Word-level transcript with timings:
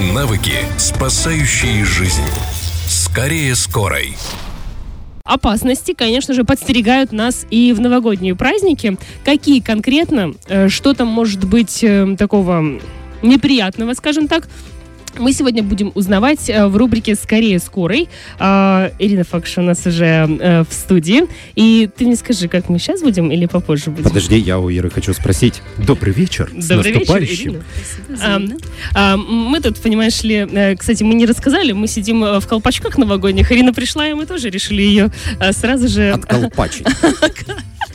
Навыки, 0.00 0.52
спасающие 0.76 1.84
жизнь. 1.84 2.22
Скорее 2.86 3.56
скорой 3.56 4.16
опасности, 5.24 5.92
конечно 5.92 6.34
же, 6.34 6.44
подстерегают 6.44 7.10
нас 7.10 7.44
и 7.50 7.72
в 7.72 7.80
новогодние 7.80 8.36
праздники. 8.36 8.96
Какие 9.24 9.60
конкретно, 9.60 10.34
э, 10.46 10.68
что 10.68 10.94
там 10.94 11.08
может 11.08 11.44
быть 11.44 11.82
э, 11.82 12.16
такого 12.16 12.78
неприятного, 13.22 13.92
скажем 13.94 14.28
так, 14.28 14.48
мы 15.18 15.32
сегодня 15.32 15.62
будем 15.62 15.92
узнавать 15.94 16.48
э, 16.48 16.66
в 16.66 16.76
рубрике 16.76 17.14
«Скорее 17.14 17.58
скорой». 17.58 18.08
Э, 18.38 18.90
Ирина 18.98 19.24
Факш 19.24 19.58
у 19.58 19.62
нас 19.62 19.86
уже 19.86 20.04
э, 20.04 20.64
в 20.68 20.72
студии. 20.72 21.22
И 21.54 21.88
ты 21.96 22.06
мне 22.06 22.16
скажи, 22.16 22.48
как 22.48 22.68
мы 22.68 22.78
сейчас 22.78 23.02
будем 23.02 23.30
или 23.30 23.46
попозже 23.46 23.90
будем? 23.90 24.04
Подожди, 24.04 24.38
я 24.38 24.58
у 24.58 24.68
Иры 24.68 24.90
хочу 24.90 25.12
спросить. 25.14 25.62
Добрый 25.78 26.12
вечер. 26.12 26.50
Добрый 26.52 26.62
с 26.62 26.96
наступающим. 26.96 27.52
вечер, 27.52 27.64
Ирина. 28.08 28.56
А, 28.94 29.14
а, 29.14 29.16
мы 29.16 29.60
тут, 29.60 29.78
понимаешь 29.78 30.22
ли, 30.22 30.46
э, 30.50 30.76
кстати, 30.76 31.02
мы 31.02 31.14
не 31.14 31.26
рассказали, 31.26 31.72
мы 31.72 31.86
сидим 31.86 32.20
в 32.20 32.46
колпачках 32.46 32.98
новогодних. 32.98 33.50
Ирина 33.52 33.72
пришла, 33.72 34.08
и 34.08 34.14
мы 34.14 34.26
тоже 34.26 34.50
решили 34.50 34.82
ее 34.82 35.10
сразу 35.52 35.88
же... 35.88 36.12
Отколпачить. 36.12 36.86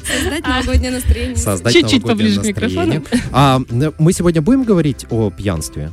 Создать 0.04 0.48
новогоднее 0.48 0.92
настроение. 0.92 1.38
Создать 1.38 1.74
Чуть-чуть 1.74 2.04
поближе 2.04 2.42
к 2.42 2.46
микрофону. 2.46 3.04
А, 3.32 3.62
мы 3.98 4.14
сегодня 4.14 4.42
будем 4.42 4.64
говорить 4.64 5.06
о 5.10 5.30
пьянстве? 5.30 5.92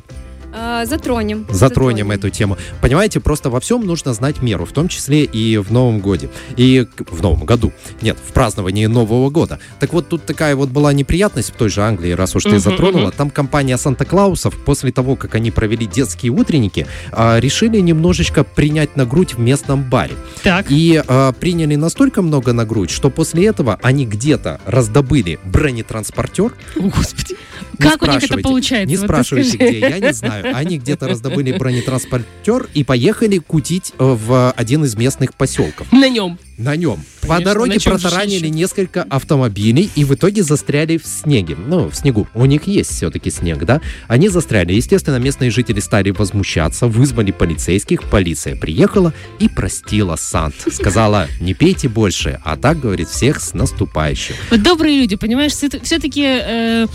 А, 0.52 0.84
затронем. 0.84 1.46
Затронем 1.50 2.10
эту 2.10 2.30
тему. 2.30 2.56
Понимаете, 2.80 3.20
просто 3.20 3.50
во 3.50 3.60
всем 3.60 3.86
нужно 3.86 4.14
знать 4.14 4.42
меру, 4.42 4.64
в 4.64 4.72
том 4.72 4.88
числе 4.88 5.24
и 5.24 5.56
в 5.58 5.70
Новом 5.72 6.00
годе. 6.00 6.28
И 6.56 6.84
к- 6.84 7.10
в 7.10 7.22
Новом 7.22 7.44
году. 7.44 7.72
Нет, 8.02 8.16
в 8.18 8.32
праздновании 8.32 8.86
Нового 8.86 9.30
года. 9.30 9.58
Так 9.78 9.92
вот, 9.92 10.08
тут 10.08 10.24
такая 10.26 10.56
вот 10.56 10.68
была 10.70 10.92
неприятность 10.92 11.50
в 11.50 11.56
той 11.56 11.68
же 11.68 11.82
Англии, 11.82 12.12
раз 12.12 12.34
уж 12.34 12.42
ты 12.44 12.50
Мгм, 12.50 12.58
затронула. 12.60 13.02
мгм. 13.08 13.12
Там 13.12 13.30
компания 13.30 13.76
Санта-Клаусов, 13.78 14.56
после 14.64 14.90
того, 14.92 15.16
как 15.16 15.34
они 15.34 15.50
провели 15.50 15.86
детские 15.86 16.32
утренники, 16.32 16.86
а, 17.12 17.38
решили 17.38 17.78
немножечко 17.80 18.42
принять 18.44 18.96
на 18.96 19.06
грудь 19.06 19.34
в 19.34 19.38
местном 19.38 19.82
баре. 19.88 20.14
Так. 20.42 20.66
И 20.68 21.02
а, 21.06 21.32
приняли 21.32 21.76
настолько 21.76 22.22
много 22.22 22.52
на 22.52 22.64
грудь, 22.64 22.90
что 22.90 23.10
после 23.10 23.46
этого 23.46 23.78
они 23.82 24.04
где-то 24.06 24.60
раздобыли 24.66 25.38
бронетранспортер. 25.44 26.52
О, 26.76 26.80
Господи. 26.82 27.36
Как 27.80 28.02
у 28.02 28.06
них 28.06 28.16
это 28.16 28.26
спрашивайте, 28.26 28.42
получается? 28.48 28.88
Не 28.88 28.96
Вот 28.96 29.04
спрашивайте, 29.04 29.50
скажи. 29.50 29.70
где, 29.70 29.80
я 29.80 29.98
не 29.98 30.12
знаю. 30.12 30.56
Они 30.56 30.78
где-то 30.78 31.08
раздобыли 31.08 31.52
бронетранспортер 31.52 32.68
и 32.74 32.84
поехали 32.84 33.38
кутить 33.38 33.92
э, 33.98 34.04
в 34.04 34.52
один 34.52 34.84
из 34.84 34.96
местных 34.96 35.34
поселков. 35.34 35.90
На 35.92 36.08
нем. 36.08 36.38
На 36.60 36.76
нем. 36.76 37.02
По 37.22 37.28
Конечно, 37.28 37.44
дороге 37.54 37.80
протаранили 37.80 38.48
несколько 38.48 39.02
автомобилей 39.04 39.90
и 39.94 40.04
в 40.04 40.14
итоге 40.14 40.42
застряли 40.42 40.98
в 40.98 41.06
снеге. 41.06 41.56
Ну, 41.56 41.88
в 41.88 41.94
снегу. 41.94 42.28
У 42.34 42.44
них 42.44 42.66
есть 42.66 42.90
все-таки 42.90 43.30
снег, 43.30 43.64
да? 43.64 43.80
Они 44.08 44.28
застряли. 44.28 44.74
Естественно, 44.74 45.16
местные 45.16 45.50
жители 45.50 45.80
стали 45.80 46.10
возмущаться, 46.10 46.86
вызвали 46.86 47.30
полицейских. 47.30 48.04
Полиция 48.10 48.56
приехала 48.56 49.14
и 49.38 49.48
простила 49.48 50.16
Сант. 50.16 50.54
Сказала, 50.70 51.28
не 51.40 51.54
пейте 51.54 51.88
больше, 51.88 52.38
а 52.44 52.58
так, 52.58 52.78
говорит, 52.78 53.08
всех 53.08 53.40
с 53.40 53.54
наступающим. 53.54 54.34
Вот 54.50 54.62
добрые 54.62 55.00
люди, 55.00 55.16
понимаешь, 55.16 55.52
все-таки, 55.52 56.86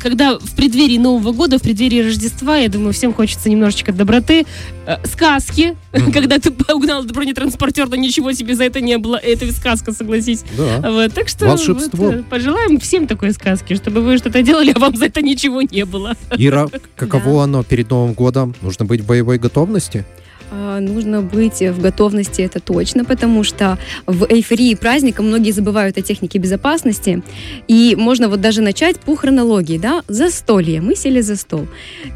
когда 0.00 0.36
в 0.36 0.56
преддверии 0.56 0.98
Нового 0.98 1.32
года, 1.32 1.58
в 1.58 1.62
преддверии 1.62 2.02
Рождества, 2.02 2.56
я 2.56 2.68
думаю, 2.68 2.92
всем 2.92 3.14
хочется 3.14 3.48
немножечко 3.48 3.92
доброты. 3.92 4.46
Э, 4.84 4.96
сказки. 5.06 5.76
когда 6.12 6.38
ты 6.38 6.50
угнал 6.72 7.02
бронетранспортер, 7.04 7.88
да 7.88 7.96
ничего 7.96 8.32
себе 8.32 8.54
за 8.54 8.64
это 8.64 8.80
не 8.80 8.98
было. 8.98 9.16
Это 9.16 9.44
ведь 9.44 9.56
сказка, 9.56 9.92
согласись. 9.92 10.44
Да. 10.56 10.90
Вот, 10.90 11.12
так 11.12 11.28
что 11.28 11.46
вот, 11.46 12.14
э, 12.14 12.22
пожелаем 12.28 12.78
всем 12.78 13.06
такой 13.06 13.32
сказки, 13.32 13.74
чтобы 13.74 14.00
вы 14.00 14.16
что-то 14.18 14.42
делали, 14.42 14.72
а 14.74 14.78
вам 14.78 14.96
за 14.96 15.06
это 15.06 15.20
ничего 15.22 15.62
не 15.62 15.84
было. 15.84 16.16
Ира, 16.36 16.68
каково 16.96 17.44
оно 17.44 17.62
перед 17.62 17.90
Новым 17.90 18.14
годом? 18.14 18.54
Нужно 18.62 18.84
быть 18.84 19.00
в 19.02 19.06
боевой 19.06 19.38
готовности? 19.38 20.06
А, 20.52 20.80
Нужно 20.80 21.22
быть 21.22 21.60
в 21.62 21.80
готовности, 21.80 22.42
это 22.42 22.60
точно, 22.60 23.04
потому 23.04 23.42
что 23.42 23.78
в 24.06 24.26
эйфории 24.28 24.74
праздника 24.74 25.22
многие 25.22 25.52
забывают 25.52 25.96
о 25.96 26.02
технике 26.02 26.38
безопасности. 26.38 27.22
И 27.68 27.96
можно 27.96 28.28
вот 28.28 28.40
даже 28.40 28.60
начать 28.60 29.00
по 29.00 29.16
хронологии, 29.16 29.78
да, 29.78 30.02
застолье. 30.08 30.82
Мы 30.82 30.94
сели 30.94 31.22
за 31.22 31.36
стол. 31.36 31.66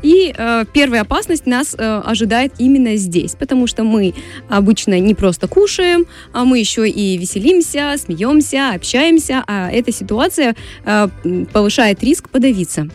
И 0.03 0.35
э, 0.37 0.65
первая 0.73 1.03
опасность 1.03 1.47
нас 1.47 1.75
э, 1.79 2.03
ожидает 2.05 2.53
именно 2.59 2.97
здесь, 2.97 3.35
потому 3.35 3.67
что 3.67 3.85
мы 3.85 4.13
обычно 4.51 5.01
не 5.01 5.15
просто 5.15 5.49
кушаем, 5.49 6.05
а 6.33 6.45
мы 6.45 6.59
еще 6.59 6.87
и 6.87 7.17
веселимся, 7.17 7.95
смеемся, 7.97 8.75
общаемся, 8.75 9.45
а 9.47 9.71
эта 9.71 9.93
ситуация 9.93 10.55
э, 10.85 11.09
повышает 11.53 12.03
риск 12.05 12.29
подавиться. 12.29 12.89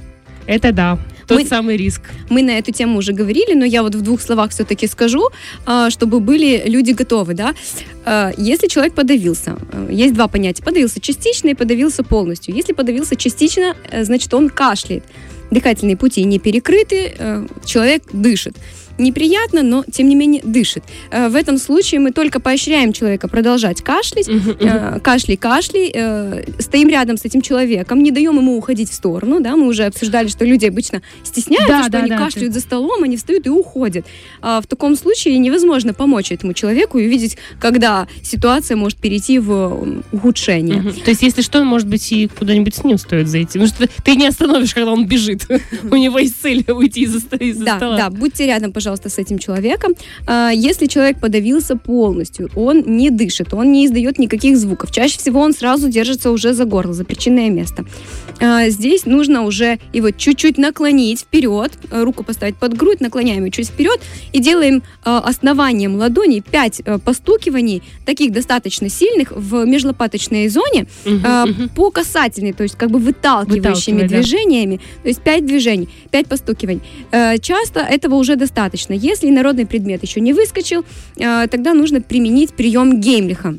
Это 0.45 0.71
да, 0.71 0.99
тот 1.31 1.43
Мы- 1.43 1.47
самый 1.47 1.77
риск. 1.77 2.01
Мы 2.29 2.41
на 2.43 2.51
эту 2.51 2.71
тему 2.71 2.97
уже 2.97 3.13
говорили, 3.13 3.53
но 3.55 3.65
я 3.65 3.83
вот 3.83 3.95
в 3.95 4.01
двух 4.01 4.21
словах 4.21 4.51
все-таки 4.51 4.87
скажу, 4.87 5.29
а, 5.65 5.89
чтобы 5.89 6.19
были 6.19 6.63
люди 6.65 6.91
готовы, 6.91 7.33
да. 7.33 7.53
А, 8.05 8.31
Если 8.37 8.67
человек 8.67 8.93
подавился, 8.93 9.57
э, 9.73 9.87
есть 9.91 10.13
два 10.13 10.27
понятия: 10.27 10.63
подавился 10.63 10.99
частично 10.99 11.49
и 11.49 11.53
подавился 11.53 12.03
полностью. 12.03 12.55
Если 12.55 12.73
подавился 12.73 13.15
частично, 13.15 13.75
э, 13.91 14.03
значит 14.03 14.33
он 14.33 14.49
кашляет. 14.49 15.03
Дыхательные 15.51 15.95
пути 15.97 16.23
не 16.25 16.39
перекрыты, 16.39 17.13
э, 17.17 17.47
человек 17.65 18.03
дышит. 18.13 18.55
Неприятно, 19.01 19.63
но 19.63 19.83
тем 19.91 20.07
не 20.07 20.15
менее 20.15 20.41
дышит. 20.43 20.83
Э, 21.11 21.27
В 21.29 21.35
этом 21.35 21.57
случае 21.57 21.99
мы 21.99 22.11
только 22.11 22.39
поощряем 22.39 22.93
человека 22.93 23.27
продолжать 23.27 23.81
кашлять. 23.81 24.29
Э, 24.29 24.99
кашляй, 25.03 25.37
кашляй, 25.37 25.91
э, 25.93 26.43
стоим 26.59 26.87
рядом 26.89 27.17
с 27.17 27.25
этим 27.25 27.41
человеком, 27.41 28.03
не 28.03 28.11
даем 28.11 28.37
ему 28.37 28.57
уходить 28.57 28.89
в 28.91 28.93
сторону, 28.93 29.39
да, 29.41 29.55
мы 29.55 29.67
уже 29.67 29.85
обсуждали, 29.85 30.27
что 30.27 30.45
люди 30.45 30.65
обычно 30.65 31.01
стесняются, 31.23 31.67
Да, 31.67 31.81
что 31.83 31.91
да, 31.91 31.99
они 31.99 32.09
да, 32.09 32.17
кашляют 32.17 32.53
за 32.53 32.59
столом, 32.59 33.03
они 33.03 33.17
встают 33.17 33.47
и 33.47 33.49
уходят. 33.49 34.05
А 34.41 34.61
в 34.61 34.67
таком 34.67 34.95
случае 34.95 35.37
невозможно 35.39 35.93
помочь 35.93 36.31
этому 36.31 36.53
человеку 36.53 36.99
и 36.99 37.07
увидеть, 37.07 37.37
когда 37.59 38.07
ситуация 38.23 38.77
может 38.77 38.99
перейти 38.99 39.39
в 39.39 40.01
ухудшение. 40.11 40.81
Мгм. 40.81 40.93
То 40.93 41.09
есть, 41.09 41.23
если 41.23 41.41
что, 41.41 41.63
может 41.63 41.87
быть, 41.87 42.11
и 42.11 42.27
куда-нибудь 42.27 42.75
с 42.75 42.83
ним 42.83 42.97
стоит 42.97 43.27
зайти. 43.27 43.59
Потому 43.59 43.67
что 43.67 43.87
ты 44.03 44.15
не 44.15 44.27
остановишь, 44.27 44.73
когда 44.73 44.91
он 44.91 45.05
бежит. 45.07 45.47
У 45.91 45.95
него 45.95 46.19
есть 46.19 46.41
цель 46.41 46.63
уйти 46.69 47.01
из-за 47.03 47.19
из-за 47.37 47.65
Да, 47.65 47.77
стола. 47.77 47.97
да, 47.97 48.09
будьте 48.09 48.45
рядом, 48.45 48.71
пожалуйста, 48.71 48.90
с 49.09 49.17
этим 49.17 49.39
человеком. 49.39 49.93
А, 50.27 50.51
Если 50.51 50.87
человек 50.87 51.19
подавился 51.19 51.75
полностью, 51.75 52.49
он 52.55 52.83
не 52.85 53.09
дышит, 53.09 53.53
он 53.53 53.71
не 53.71 53.85
издает 53.85 54.19
никаких 54.19 54.57
звуков. 54.57 54.91
Чаще 54.91 55.17
всего 55.17 55.41
он 55.41 55.53
сразу 55.53 55.89
держится 55.89 56.31
уже 56.31 56.53
за 56.53 56.65
горло, 56.65 56.93
за 56.93 57.03
причинное 57.03 57.49
место. 57.49 57.85
А, 58.41 58.69
Здесь 58.69 59.05
нужно 59.05 59.43
уже 59.43 59.79
его 59.93 60.11
чуть-чуть 60.11 60.57
наклонить 60.57 61.21
вперед, 61.21 61.71
э, 61.91 62.03
руку 62.03 62.23
поставить 62.23 62.55
под 62.55 62.75
грудь, 62.75 62.99
наклоняем 62.99 63.45
ее 63.45 63.51
чуть 63.51 63.67
вперед 63.67 63.99
и 64.33 64.39
делаем 64.39 64.83
э, 65.05 65.17
основанием 65.23 65.95
ладони 65.95 66.39
5 66.39 66.81
постукиваний, 67.03 67.83
таких 68.05 68.31
достаточно 68.31 68.89
сильных 68.89 69.31
в 69.31 69.65
межлопаточной 69.65 70.47
зоне, 70.47 70.87
мгм. 71.05 71.69
по 71.75 71.91
касательной, 71.91 72.53
то 72.53 72.63
есть 72.63 72.75
как 72.75 72.89
бы 72.91 72.99
выталкивающими 72.99 74.01
Выталкивая, 74.01 74.09
да. 74.09 74.15
движениями, 74.17 74.79
то 75.03 75.07
есть 75.09 75.21
пять 75.21 75.45
движений, 75.45 75.89
пять 76.09 76.27
постукиваний. 76.27 76.81
Э, 77.11 77.37
Часто 77.37 77.81
этого 77.81 78.15
уже 78.15 78.35
достаточно. 78.35 78.93
Если 78.93 79.29
народный 79.29 79.65
предмет 79.65 80.03
еще 80.03 80.21
не 80.21 80.33
выскочил, 80.33 80.85
э, 81.17 81.47
тогда 81.47 81.73
нужно 81.73 82.01
применить 82.01 82.53
прием 82.53 82.99
Геймлиха. 82.99 83.55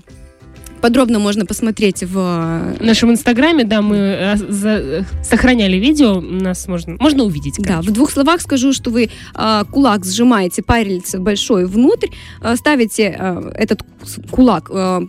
Подробно 0.82 1.18
можно 1.20 1.46
посмотреть 1.46 2.02
в 2.02 2.12
В 2.12 2.76
нашем 2.80 3.12
инстаграме, 3.12 3.64
да, 3.64 3.80
мы 3.82 3.96
э, 3.96 4.36
за- 4.36 4.68
э, 4.68 5.02
сохраняли 5.22 5.76
видео, 5.76 6.20
нас 6.20 6.66
можно, 6.66 6.96
можно 6.98 7.22
увидеть. 7.22 7.54
Да, 7.58 7.74
короче. 7.74 7.88
в 7.90 7.92
двух 7.92 8.10
словах 8.10 8.40
скажу, 8.40 8.72
что 8.72 8.90
вы 8.90 9.08
а, 9.34 9.64
кулак 9.64 10.04
сжимаете, 10.04 10.62
палец 10.62 11.14
большой 11.14 11.66
внутрь, 11.66 12.08
а, 12.40 12.56
ставите 12.56 13.16
а, 13.18 13.52
этот 13.54 13.82
кулак 14.30 14.70
а, 14.72 15.02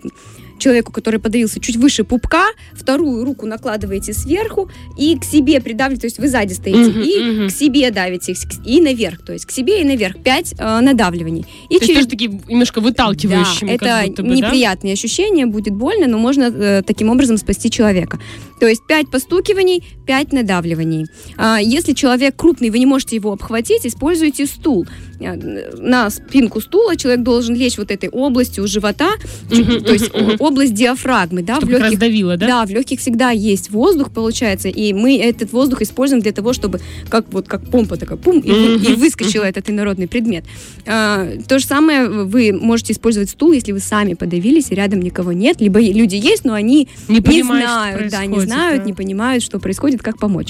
человеку, 0.64 0.92
который 0.92 1.20
подавился 1.20 1.60
чуть 1.60 1.76
выше 1.76 2.04
пупка, 2.04 2.46
вторую 2.74 3.26
руку 3.26 3.46
накладываете 3.46 4.14
сверху 4.14 4.70
и 4.98 5.18
к 5.18 5.26
себе 5.26 5.60
придавливаете, 5.60 6.02
то 6.02 6.08
есть 6.08 6.20
вы 6.20 6.30
сзади 6.30 6.54
стоите, 6.54 6.90
Мгм, 6.90 7.02
и 7.02 7.20
мгм. 7.20 7.48
к 7.50 7.52
себе 7.52 7.92
давите, 7.92 8.34
и 8.66 8.80
наверх, 8.80 9.24
то 9.26 9.34
есть 9.34 9.46
к 9.46 9.52
себе 9.52 9.82
и 9.82 9.84
наверх, 9.84 10.22
пять 10.24 10.54
а, 10.58 10.80
надавливаний. 10.82 11.46
И 11.70 11.78
То 11.78 11.86
есть 11.86 11.94
тоже 11.94 12.08
такие 12.08 12.42
немножко 12.48 12.80
выталкивающими, 12.80 13.78
да, 13.78 14.04
это 14.04 14.24
бы, 14.24 14.30
да? 14.30 14.36
неприятные 14.36 14.94
ощущения, 14.94 15.46
будет 15.46 15.74
больно, 15.74 16.08
но 16.08 16.18
можно 16.18 16.44
э, 16.44 16.82
таким 16.86 17.10
образом 17.10 17.38
спасти 17.38 17.70
человека. 17.70 18.20
То 18.64 18.70
есть 18.70 18.84
5 18.88 19.10
постукиваний, 19.12 19.84
5 20.06 20.32
надавливаний. 20.32 21.06
А, 21.36 21.60
если 21.62 21.92
человек 21.92 22.38
крупный, 22.38 22.70
вы 22.70 22.80
не 22.80 22.86
можете 22.86 23.18
его 23.18 23.34
обхватить, 23.34 23.86
используйте 23.86 24.46
стул. 24.46 24.86
Э, 25.20 25.36
На 25.78 26.10
спинку 26.10 26.62
стула 26.62 26.96
человек 26.96 27.24
должен 27.24 27.56
лечь 27.56 27.78
вот 27.78 27.92
этой 27.92 28.08
областью 28.08 28.66
живота, 28.66 29.10
то 29.50 29.92
есть 29.92 30.10
область 30.40 30.74
диафрагмы, 30.74 31.42
да, 31.42 31.58
Чтобы 31.58 31.74
в 31.74 31.80
легких 31.80 32.00
давило, 32.00 32.38
да? 32.38 32.48
да, 32.48 32.66
в 32.66 32.70
легких 32.70 33.02
всегда 33.02 33.32
есть 33.32 33.70
воздух, 33.70 34.12
получается, 34.12 34.70
и 34.70 34.94
мы 34.94 35.18
этот 35.18 35.52
воздух 35.52 35.82
используем 35.82 36.22
для 36.22 36.32
того, 36.32 36.54
чтобы 36.54 36.80
как 37.10 37.26
вот 37.34 37.50
как 37.50 37.70
помпа 37.70 37.98
такая, 37.98 38.18
пум, 38.18 38.40
и, 38.40 38.48
и 38.50 38.54
Мгм. 38.94 38.96
выскочил 38.96 39.42
этот 39.44 39.70
инородный 39.70 40.08
предмет. 40.08 40.46
А, 40.86 41.28
то 41.50 41.60
же 41.60 41.66
самое 41.66 42.08
вы 42.08 42.54
можете 42.54 42.94
использовать 42.94 43.30
стул, 43.30 43.52
если 43.52 43.74
вы 43.74 43.80
сами 43.80 44.14
подавились, 44.14 44.72
и 44.72 44.76
рядом 44.76 45.02
никого 45.02 45.34
нет, 45.34 45.60
либо 45.60 45.82
люди 45.82 46.16
есть, 46.16 46.46
но 46.46 46.54
они 46.54 46.88
Не 47.10 47.16
не 47.16 47.22
понимаешь, 47.22 47.66
что 47.66 47.74
знают, 47.74 48.12
да, 48.12 48.26
не 48.26 48.36
происходит, 48.36 48.50
знают, 48.54 48.84
да. 48.84 48.86
не 48.86 48.94
понимают, 48.94 49.44
что 49.44 49.60
происходит, 49.60 50.02
как 50.02 50.18
помочь. 50.18 50.50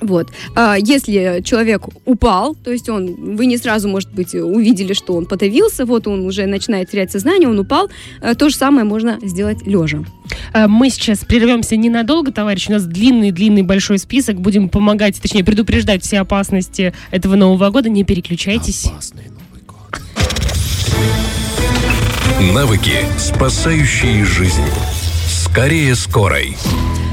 Вот. 0.00 0.28
А 0.54 0.76
если 0.76 1.40
человек 1.42 1.84
упал, 2.04 2.54
то 2.54 2.70
есть 2.70 2.88
он, 2.88 3.36
вы 3.36 3.46
не 3.46 3.56
сразу, 3.56 3.88
может 3.88 4.12
быть, 4.12 4.34
увидели, 4.34 4.92
что 4.92 5.14
он 5.14 5.26
подавился, 5.26 5.86
вот 5.86 6.06
он 6.06 6.26
уже 6.26 6.46
начинает 6.46 6.90
терять 6.90 7.10
сознание, 7.10 7.48
он 7.48 7.58
упал, 7.58 7.88
э, 8.20 8.34
то 8.34 8.50
же 8.50 8.56
самое 8.56 8.84
можно 8.84 9.18
сделать 9.22 9.66
лежа. 9.66 10.04
А, 10.52 10.68
Мы 10.68 10.90
сейчас 10.90 11.24
прервемся 11.24 11.76
ненадолго, 11.76 12.30
товарищ. 12.30 12.68
У 12.68 12.72
нас 12.72 12.84
длинный-длинный 12.84 13.62
большой 13.62 13.98
список. 13.98 14.40
Будем 14.40 14.68
помогать, 14.68 15.20
точнее, 15.20 15.44
предупреждать 15.44 16.02
все 16.02 16.20
опасности 16.20 16.92
этого 17.10 17.36
Нового 17.36 17.70
года. 17.70 17.88
Не 17.88 18.04
переключайтесь. 18.04 18.86
Опасный 18.86 19.24
Новый 19.30 19.62
год. 19.66 20.00
Навыки, 22.54 22.92
спасающие 23.18 24.24
жизнь. 24.24 24.62
Скорее 25.56 25.94
скорой. 25.94 26.54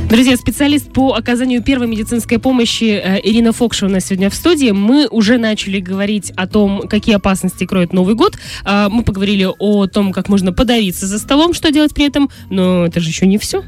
Друзья, 0.09 0.35
специалист 0.35 0.91
по 0.91 1.13
оказанию 1.13 1.63
первой 1.63 1.87
медицинской 1.87 2.39
помощи 2.39 3.01
э, 3.01 3.21
Ирина 3.23 3.53
Фокша 3.53 3.85
у 3.85 3.89
нас 3.89 4.07
сегодня 4.07 4.29
в 4.29 4.35
студии. 4.35 4.71
Мы 4.71 5.07
уже 5.07 5.37
начали 5.37 5.79
говорить 5.79 6.33
о 6.35 6.45
том, 6.45 6.89
какие 6.89 7.15
опасности 7.15 7.65
кроет 7.65 7.93
Новый 7.93 8.15
год. 8.15 8.35
А, 8.65 8.89
Мы 8.89 9.05
поговорили 9.05 9.47
о 9.59 9.87
том, 9.87 10.11
как 10.11 10.27
можно 10.27 10.51
подавиться 10.51 11.07
за 11.07 11.19
столом, 11.19 11.53
что 11.53 11.71
делать 11.71 11.93
при 11.93 12.05
этом. 12.05 12.29
Но 12.49 12.85
это 12.85 12.99
же 12.99 13.07
еще 13.07 13.27
не 13.27 13.37
все. 13.37 13.63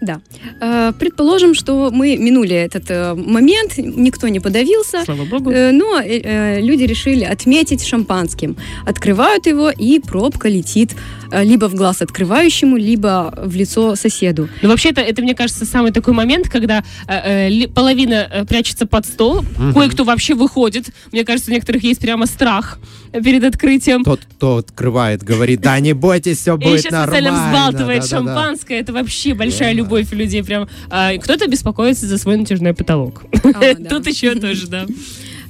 Да. 0.00 0.20
Э, 0.60 0.92
Предположим, 0.98 1.54
что 1.54 1.90
мы 1.92 2.16
минули 2.16 2.56
этот 2.56 2.90
э, 2.90 3.14
момент, 3.14 3.74
никто 3.78 4.26
не 4.26 4.40
подавился, 4.40 5.04
Слава 5.04 5.24
богу. 5.26 5.50
Но 5.50 6.00
люди 6.00 6.82
решили 6.82 7.22
отметить 7.22 7.84
шампанским. 7.84 8.56
Открывают 8.84 9.46
его, 9.46 9.70
и 9.70 10.00
пробка 10.00 10.48
летит 10.48 10.96
либо 11.32 11.66
в 11.68 11.74
глаз 11.74 12.02
открывающему, 12.02 12.76
либо 12.76 13.32
в 13.36 13.54
лицо 13.54 13.94
соседу. 13.96 14.48
Ну, 14.62 14.68
вообще, 14.68 14.90
это, 14.90 15.00
это, 15.00 15.22
мне 15.22 15.34
кажется, 15.34 15.64
самый 15.64 15.92
такой 15.92 16.14
момент, 16.14 16.48
когда 16.48 16.82
э, 17.06 17.48
э, 17.50 17.68
половина 17.68 18.28
э, 18.30 18.44
прячется 18.44 18.86
под 18.86 19.06
стол, 19.06 19.42
Мгм. 19.58 19.74
кое-кто 19.74 20.04
вообще 20.04 20.34
выходит. 20.34 20.86
Мне 21.12 21.24
кажется, 21.24 21.50
у 21.50 21.54
некоторых 21.54 21.82
есть 21.84 22.00
прямо 22.00 22.26
страх 22.26 22.78
перед 23.12 23.44
открытием. 23.44 24.04
Тот, 24.04 24.20
кто 24.36 24.56
открывает, 24.58 25.22
говорит, 25.22 25.60
да 25.60 25.78
не 25.80 25.92
бойтесь, 25.92 26.38
все 26.38 26.54
И 26.54 26.58
будет 26.58 26.80
еще 26.84 26.90
нормально. 26.90 27.30
специально 27.30 27.46
взбалтывает 27.48 28.02
Да-да-да. 28.02 28.16
шампанское. 28.34 28.80
Это 28.80 28.92
вообще 28.92 29.34
большая 29.34 29.72
Да. 29.72 29.78
любовь 29.78 30.12
у 30.12 30.16
людей. 30.16 30.42
Прям. 30.44 30.68
А, 30.90 31.16
кто-то 31.18 31.46
беспокоится 31.48 32.06
за 32.06 32.18
свой 32.18 32.36
натяжной 32.36 32.74
потолок. 32.74 33.24
А, 33.44 33.60
да. 33.74 33.88
Тут 33.88 34.06
еще 34.06 34.34
тоже, 34.34 34.66
да. 34.66 34.86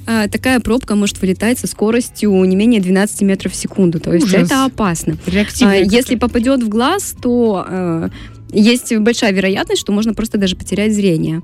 А, 0.05 0.27
Такая 0.27 0.59
пробка 0.59 0.95
может 0.95 1.21
вылетать 1.21 1.59
со 1.59 1.67
скоростью 1.67 2.31
не 2.45 2.55
менее 2.55 2.81
12 2.81 3.21
метров 3.21 3.53
в 3.53 3.55
секунду. 3.55 3.99
То 3.99 4.13
есть 4.13 4.25
Ужас. 4.27 4.43
это 4.47 4.65
опасно. 4.65 5.17
А, 5.25 5.29
Реактивная 5.29 5.83
Если 5.83 6.15
попадет 6.15 6.63
в 6.63 6.69
глаз, 6.69 7.15
то 7.21 7.65
э, 7.67 8.09
есть 8.51 8.95
большая 8.97 9.31
вероятность, 9.31 9.81
что 9.81 9.91
можно 9.91 10.13
просто 10.13 10.37
даже 10.37 10.55
потерять 10.55 10.93
зрение. 10.93 11.41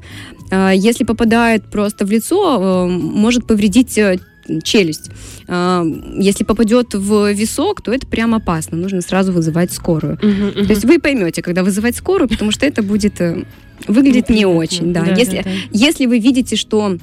А, 0.52 0.72
Если 0.72 1.04
попадает 1.04 1.63
просто 1.69 2.06
в 2.06 2.12
лицо, 2.12 2.88
может 2.90 3.46
повредить 3.46 3.98
э, 3.98 4.18
челюсть. 4.63 5.10
А, 5.48 5.84
Если 6.18 6.44
попадет 6.44 6.94
в 6.96 7.31
висок, 7.34 7.81
то 7.81 7.94
это 7.94 8.08
прям 8.08 8.34
опасно. 8.34 8.78
Нужно 8.78 9.01
сразу 9.01 9.31
вызывать 9.31 9.72
скорую. 9.72 10.18
Мгм, 10.22 10.48
мгм. 10.48 10.66
То 10.66 10.74
есть 10.74 10.86
вы 10.86 11.00
поймете, 11.00 11.42
когда 11.42 11.63
вызывать 11.63 11.96
скорую, 11.96 12.28
потому 12.30 12.51
что 12.51 12.66
это 12.66 12.81
будет 12.81 13.22
э, 13.22 13.44
выглядеть 13.88 14.30
не 14.30 14.46
очень. 14.46 14.92
Да. 14.94 15.04
Да, 15.04 15.13
Если, 15.13 15.38
да, 15.38 15.44
да. 15.44 15.50
если 15.72 16.06
вы 16.08 16.19
видите, 16.19 16.56
что 16.56 16.98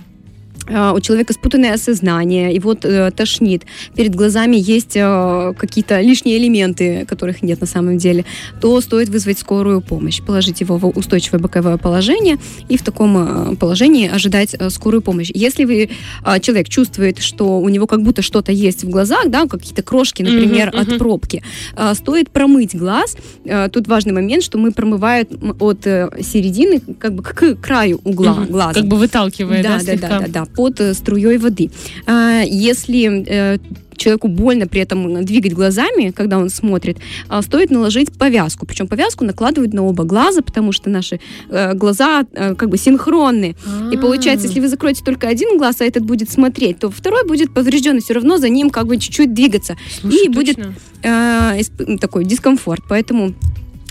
у 0.69 1.01
человека 1.01 1.33
спутанное 1.33 1.75
осознание, 1.75 2.55
и 2.55 2.59
вот 2.59 2.85
э, 2.85 3.11
тошнит, 3.11 3.63
перед 3.95 4.15
глазами 4.15 4.57
есть 4.57 4.97
э, 4.97 5.53
какие-то 5.57 6.01
лишние 6.01 6.39
элементы, 6.39 7.05
которых 7.07 7.43
нет 7.43 7.61
на 7.61 7.67
самом 7.67 7.99
деле, 7.99 8.25
то 8.61 8.81
стоит 8.81 9.09
вызвать 9.09 9.39
скорую 9.39 9.81
помощь, 9.81 10.21
положить 10.23 10.61
его 10.61 10.77
в 10.79 10.87
устойчивое 10.89 11.41
боковое 11.41 11.77
положение 11.79 12.39
и 12.69 12.77
в 12.77 12.83
таком 12.83 13.53
э, 13.53 13.57
положении 13.57 14.09
ожидать 14.09 14.55
э, 14.59 14.71
скорую 14.71 15.03
помощь. 15.03 15.31
Если 15.35 15.65
вы, 15.65 15.91
э, 16.25 16.41
человек 16.41 16.69
чувствует, 16.69 17.19
что 17.19 17.59
у 17.61 17.69
него 17.69 17.87
как 17.87 18.03
будто 18.03 18.23
что-то 18.23 18.53
есть 18.53 18.85
в 18.85 18.91
глазах, 18.91 19.29
да, 19.29 19.47
какие-то 19.47 19.83
крошки, 19.83 20.23
например, 20.23 20.69
Мгм, 20.69 20.81
от 20.81 20.89
мгм. 20.89 20.99
пробки, 20.99 21.43
э, 21.77 21.95
стоит 21.95 22.31
промыть 22.31 22.75
глаз. 22.75 23.17
Э, 23.45 23.69
Тут 23.73 23.89
важный 23.89 24.13
момент, 24.13 24.43
что 24.43 24.59
мы 24.59 24.73
промываем 24.73 25.27
от 25.61 25.87
э, 25.87 26.09
середины 26.23 26.81
как 26.99 27.15
бы 27.15 27.23
к 27.23 27.57
краю 27.57 28.01
угла 28.05 28.33
Мгм. 28.35 28.47
глаза. 28.47 28.75
Как 28.75 28.87
бы 28.87 28.97
выталкивая, 28.97 29.63
да, 29.63 29.69
Да, 29.71 29.79
да, 29.79 29.81
слегка? 29.85 30.09
да, 30.09 30.19
да, 30.21 30.27
да, 30.29 30.47
под 30.55 30.81
э, 30.81 30.95
струей 30.95 31.39
воды. 31.39 31.71
А, 32.07 32.43
Если 32.43 33.25
э, 33.27 33.59
человеку 33.97 34.29
больно 34.29 34.67
при 34.67 34.81
этом 34.81 35.25
двигать 35.25 35.53
глазами, 35.53 36.11
когда 36.11 36.39
он 36.39 36.51
смотрит, 36.51 36.99
а, 37.29 37.43
стоит 37.43 37.71
наложить 37.71 38.13
повязку. 38.13 38.67
Причем 38.67 38.89
повязку 38.89 39.25
накладывают 39.25 39.73
на 39.73 39.83
оба 39.83 40.05
глаза, 40.05 40.43
потому 40.43 40.73
что 40.73 40.91
наши 40.91 41.21
э, 41.49 41.75
глаза 41.75 42.25
э, 42.33 42.55
как 42.55 42.69
бы 42.69 42.79
синхронны. 42.79 43.55
И 43.93 43.97
получается, 43.97 44.49
если 44.49 44.61
вы 44.61 44.69
закроете 44.69 45.03
только 45.05 45.29
один 45.29 45.57
глаз, 45.57 45.81
а 45.81 45.85
этот 45.85 46.05
будет 46.05 46.31
смотреть, 46.31 46.79
то 46.79 46.91
второй 46.91 47.27
будет 47.27 47.55
поврежден, 47.55 47.99
и 47.99 48.01
все 48.01 48.15
равно 48.15 48.39
за 48.39 48.49
ним 48.49 48.71
как 48.71 48.87
бы 48.87 48.97
чуть-чуть 48.97 49.35
двигаться. 49.35 49.77
Слушай, 50.01 50.27
и 50.27 50.29
будет 50.29 50.57
точно. 50.57 50.75
Э, 51.03 51.59
исп- 51.61 51.99
такой 51.99 52.25
дискомфорт. 52.25 52.83
Поэтому 52.89 53.35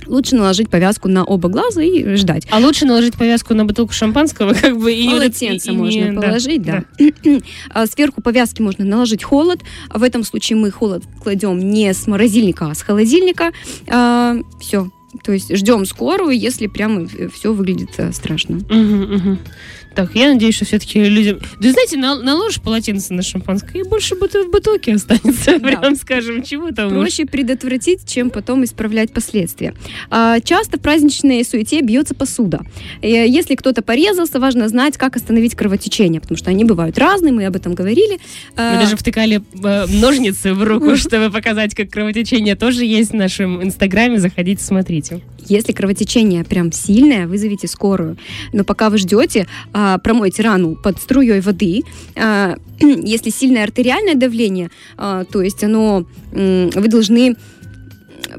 лучше 0.07 0.35
наложить 0.35 0.69
повязку 0.69 1.07
на 1.07 1.23
оба 1.23 1.49
глаза 1.49 1.81
и 1.81 2.15
ждать. 2.15 2.47
А 2.51 2.59
лучше 2.59 2.85
наложить 2.85 3.15
повязку 3.15 3.53
на 3.53 3.65
бутылку 3.65 3.93
шампанского, 3.93 4.53
как 4.61 4.77
бы 4.77 4.93
и 4.93 5.07
Полотенце 5.09 5.69
и- 5.71 5.73
и 5.73 5.77
можно 5.77 6.15
да, 6.15 6.21
положить, 6.21 6.61
да. 6.61 6.83
А 7.69 7.85
Сверху 7.87 8.21
повязки 8.21 8.61
можно 8.61 8.85
наложить 8.85 9.23
холод. 9.23 9.59
А 9.89 9.97
В 9.99 10.03
этом 10.03 10.23
случае 10.23 10.57
мы 10.57 10.71
холод 10.71 11.03
кладем 11.23 11.59
не 11.59 11.93
с 11.93 12.07
морозильника, 12.07 12.67
а 12.71 12.75
с 12.75 12.81
холодильника. 12.81 13.51
Все. 14.59 14.89
То 15.23 15.33
есть 15.33 15.53
ждем 15.55 15.85
скорую, 15.85 16.37
если 16.39 16.67
прямо 16.67 17.05
все 17.33 17.51
выглядит 17.53 17.89
э, 17.97 18.13
страшно. 18.13 18.61
Мгм, 18.69 19.01
мгм. 19.13 19.39
Так, 19.93 20.11
я 20.15 20.31
надеюсь, 20.31 20.55
что 20.55 20.65
все-таки 20.65 21.03
людям... 21.03 21.39
Да 21.59 21.71
знаете, 21.71 21.97
на- 21.97 22.21
наложишь 22.21 22.61
полотенце 22.61 23.13
на 23.13 23.21
шампанское, 23.21 23.79
и 23.81 23.83
больше 23.83 24.15
бутыл- 24.15 24.47
в 24.47 24.51
бутылке 24.51 24.93
останется, 24.93 25.59
Да. 25.59 25.67
прям 25.67 25.95
скажем, 25.95 26.43
чего 26.43 26.71
там 26.71 26.87
уж. 26.87 26.93
Проще 26.93 27.25
предотвратить, 27.25 28.07
чем 28.07 28.29
потом 28.29 28.63
исправлять 28.63 29.11
последствия. 29.11 29.73
А, 30.09 30.39
Часто 30.39 30.77
в 30.77 30.81
праздничной 30.81 31.43
суете 31.43 31.81
бьется 31.81 32.15
посуда. 32.15 32.61
Э, 33.01 33.27
Если 33.27 33.55
кто-то 33.55 33.81
порезался, 33.81 34.39
важно 34.39 34.69
знать, 34.69 34.97
как 34.97 35.15
остановить 35.17 35.55
кровотечение, 35.55 36.21
потому 36.21 36.37
что 36.37 36.49
они 36.51 36.63
бывают 36.63 36.97
разные, 36.97 37.33
мы 37.33 37.45
об 37.45 37.55
этом 37.57 37.73
говорили. 37.73 38.13
Мы 38.55 38.63
А, 38.75 38.79
даже 38.79 38.95
втыкали 38.95 39.41
э, 39.63 39.85
ножницы 39.87 40.53
в 40.53 40.63
руку, 40.63 40.95
чтобы 40.95 41.29
показать, 41.31 41.75
как 41.75 41.89
кровотечение 41.89 42.55
тоже 42.55 42.85
есть 42.85 43.11
в 43.11 43.15
нашем 43.15 43.61
инстаграме. 43.61 44.19
Заходите, 44.19 44.63
смотрите. 44.63 45.21
Если 45.47 45.71
кровотечение 45.71 46.43
прям 46.43 46.71
сильное, 46.71 47.27
вызовите 47.27 47.67
скорую. 47.67 48.17
Но 48.53 48.63
пока 48.63 48.89
вы 48.89 48.97
ждете, 48.97 49.47
а, 49.73 49.97
промойте 49.97 50.43
рану 50.43 50.75
под 50.75 50.99
струей 50.99 51.41
воды. 51.41 51.81
А, 52.15 52.55
Если 52.79 53.29
сильное 53.29 53.63
артериальное 53.63 54.15
давление, 54.15 54.69
а, 54.97 55.23
то 55.25 55.41
есть 55.41 55.63
оно, 55.63 56.05
вы 56.31 56.87
должны 56.87 57.35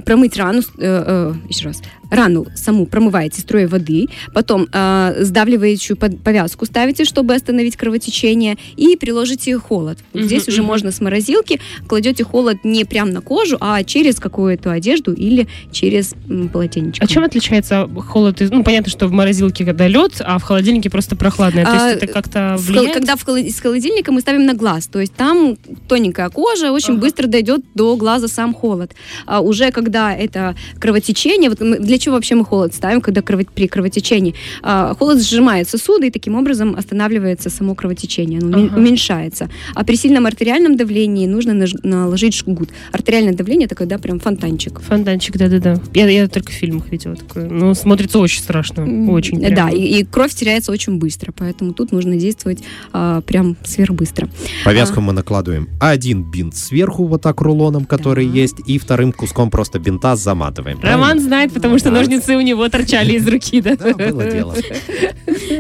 промыть 0.04 0.37
рану, 0.37 0.61
э, 0.61 0.62
э, 0.78 1.35
еще 1.49 1.66
раз, 1.66 1.82
рану 2.12 2.47
саму 2.54 2.87
промываете 2.87 3.40
струей 3.40 3.66
воды, 3.66 4.07
потом 4.35 4.69
э, 4.73 5.14
сдавливающую 5.21 5.97
повязку 5.97 6.66
ставите, 6.66 7.04
чтобы 7.04 7.35
остановить 7.35 7.76
кровотечение, 7.76 8.57
и 8.76 8.97
приложите 8.97 9.59
холод. 9.59 9.99
Вот 10.12 10.21
Мгм, 10.21 10.26
Здесь 10.28 10.47
уже 10.49 10.62
можно 10.62 10.92
с 10.92 11.00
морозилки 11.00 11.59
кладете 11.88 12.23
холод 12.25 12.59
не 12.64 12.85
прям 12.85 13.11
на 13.11 13.21
кожу, 13.23 13.57
а 13.61 13.83
через 13.83 14.21
какую-то 14.21 14.71
одежду 14.73 15.12
или 15.12 15.49
через 15.73 16.14
м, 16.28 16.49
полотенечко. 16.49 17.02
А 17.04 17.09
чем 17.09 17.25
отличается 17.25 17.88
холод? 18.09 18.38
Ну, 18.40 18.62
понятно, 18.62 18.90
что 18.90 19.07
в 19.09 19.12
морозилке 19.12 19.64
когда 19.64 19.88
лед, 19.88 20.21
а 20.21 20.38
в 20.38 20.42
холодильнике 20.42 20.90
просто 20.90 21.16
прохладное. 21.16 21.64
То 21.64 21.71
А, 21.73 21.88
есть 21.90 22.02
это 22.02 22.12
как-то 22.12 22.57
влияет? 22.59 22.95
Когда 22.95 23.16
в 23.16 23.25
холод- 23.25 23.47
из 23.47 23.59
холодильника 23.59 24.12
мы 24.12 24.21
ставим 24.21 24.45
на 24.45 24.54
глаз, 24.54 24.87
то 24.87 25.00
есть 25.00 25.14
там 25.14 25.57
тоненькая 25.88 26.28
кожа, 26.28 26.73
очень 26.73 26.95
Ага. 26.95 27.00
быстро 27.02 27.26
дойдет 27.26 27.62
до 27.75 27.97
глаза 27.97 28.28
сам 28.28 28.52
холод. 28.54 28.92
А 29.26 29.40
уже 29.40 29.71
когда 29.71 30.14
это 30.14 30.54
кровотечение, 30.78 31.49
вот 31.50 31.59
для 31.83 31.99
чего 32.02 32.14
вообще 32.16 32.35
мы 32.35 32.44
холод 32.44 32.75
ставим, 32.75 33.00
когда 33.00 33.21
крово- 33.21 33.47
при 33.54 33.66
кровотечении? 33.68 34.35
А, 34.62 34.94
холод 34.99 35.23
сжимает 35.23 35.68
сосуды, 35.68 36.09
и 36.09 36.11
таким 36.11 36.35
образом 36.35 36.75
останавливается 36.76 37.49
само 37.50 37.75
кровотечение, 37.75 38.40
оно 38.40 38.59
Ага. 38.66 38.76
уменьшается. 38.76 39.49
А 39.75 39.85
при 39.85 39.97
сильном 39.97 40.26
артериальном 40.26 40.76
давлении 40.76 41.26
нужно 41.26 41.52
наж- 41.52 41.78
наложить 41.82 42.35
жгут. 42.35 42.71
Артериальное 42.92 43.35
давление 43.35 43.66
это 43.66 43.75
когда 43.75 43.99
прям 43.99 44.18
фонтанчик. 44.21 44.80
Фонтанчик, 44.80 45.37
да-да-да. 45.37 45.76
Я, 45.94 46.09
я 46.09 46.28
только 46.28 46.50
в 46.50 46.54
фильмах 46.54 46.90
видела 46.90 47.16
такое. 47.16 47.49
Ну, 47.49 47.75
смотрится 47.75 48.18
очень 48.18 48.40
страшно. 48.40 48.82
Очень. 49.11 49.40
прям. 49.40 49.54
Да, 49.54 49.71
и, 49.71 50.00
и 50.00 50.04
кровь 50.04 50.35
теряется 50.35 50.73
очень 50.73 50.99
быстро, 50.99 51.32
поэтому 51.37 51.73
тут 51.73 51.92
нужно 51.92 52.16
действовать 52.16 52.62
а, 52.92 53.21
прям 53.21 53.56
сверхбыстро. 53.64 54.28
Повязку 54.64 55.00
мы 55.00 55.12
накладываем 55.12 55.68
один 55.80 56.23
бинт 56.30 56.56
сверху, 56.56 57.04
вот 57.06 57.23
так 57.23 57.40
рулоном, 57.40 57.85
который 57.85 58.26
Да. 58.26 58.32
есть, 58.35 58.56
и 58.66 58.78
вторым 58.78 59.12
куском 59.12 59.50
просто 59.50 59.78
бинта 59.78 60.16
заматываем. 60.16 60.80
Роман 60.82 61.21
знает, 61.21 61.52
потому 61.52 61.78
что 61.78 61.90
ножницы 61.92 62.37
у 62.37 62.40
него 62.40 62.68
торчали 62.68 63.12
из 63.14 63.26
руки, 63.26 63.61
да? 63.61 63.76
Да, 63.76 63.92
было 63.94 64.25
дело. 64.30 64.54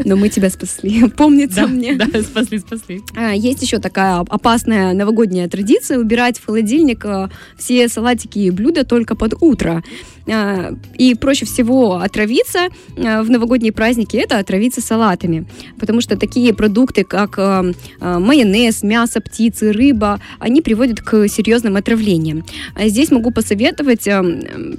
Но 0.04 0.16
мы 0.16 0.28
тебя 0.28 0.50
спасли. 0.50 1.08
Помнится 1.16 1.62
Да, 1.62 1.66
мне. 1.66 1.94
да, 1.94 2.06
спасли, 2.22 2.58
спасли. 2.58 3.02
А, 3.16 3.34
Есть 3.34 3.62
еще 3.62 3.78
такая 3.78 4.16
опасная 4.20 4.92
новогодняя 4.94 5.48
традиция 5.48 5.98
убирать 5.98 6.38
в 6.38 6.46
холодильник 6.46 7.04
а, 7.04 7.30
все 7.56 7.88
салатики 7.88 8.38
и 8.38 8.50
блюда 8.50 8.84
только 8.84 9.14
под 9.14 9.34
утро. 9.40 9.82
А, 10.28 10.72
И 10.98 11.14
проще 11.14 11.46
всего 11.46 11.96
отравиться 11.96 12.68
а, 12.96 13.22
в 13.22 13.30
новогодние 13.30 13.72
праздники 13.72 14.16
это 14.16 14.38
отравиться 14.38 14.80
салатами, 14.80 15.46
потому 15.78 16.00
что 16.00 16.16
такие 16.16 16.54
продукты, 16.54 17.04
как 17.04 17.34
а, 17.38 17.64
майонез, 18.00 18.82
мясо, 18.82 19.20
птицы, 19.20 19.72
рыба, 19.72 20.20
они 20.38 20.60
приводят 20.60 21.00
к 21.00 21.28
серьезным 21.28 21.76
отравлениям. 21.76 22.44
Здесь 22.78 23.10
могу 23.10 23.30
посоветовать 23.30 24.08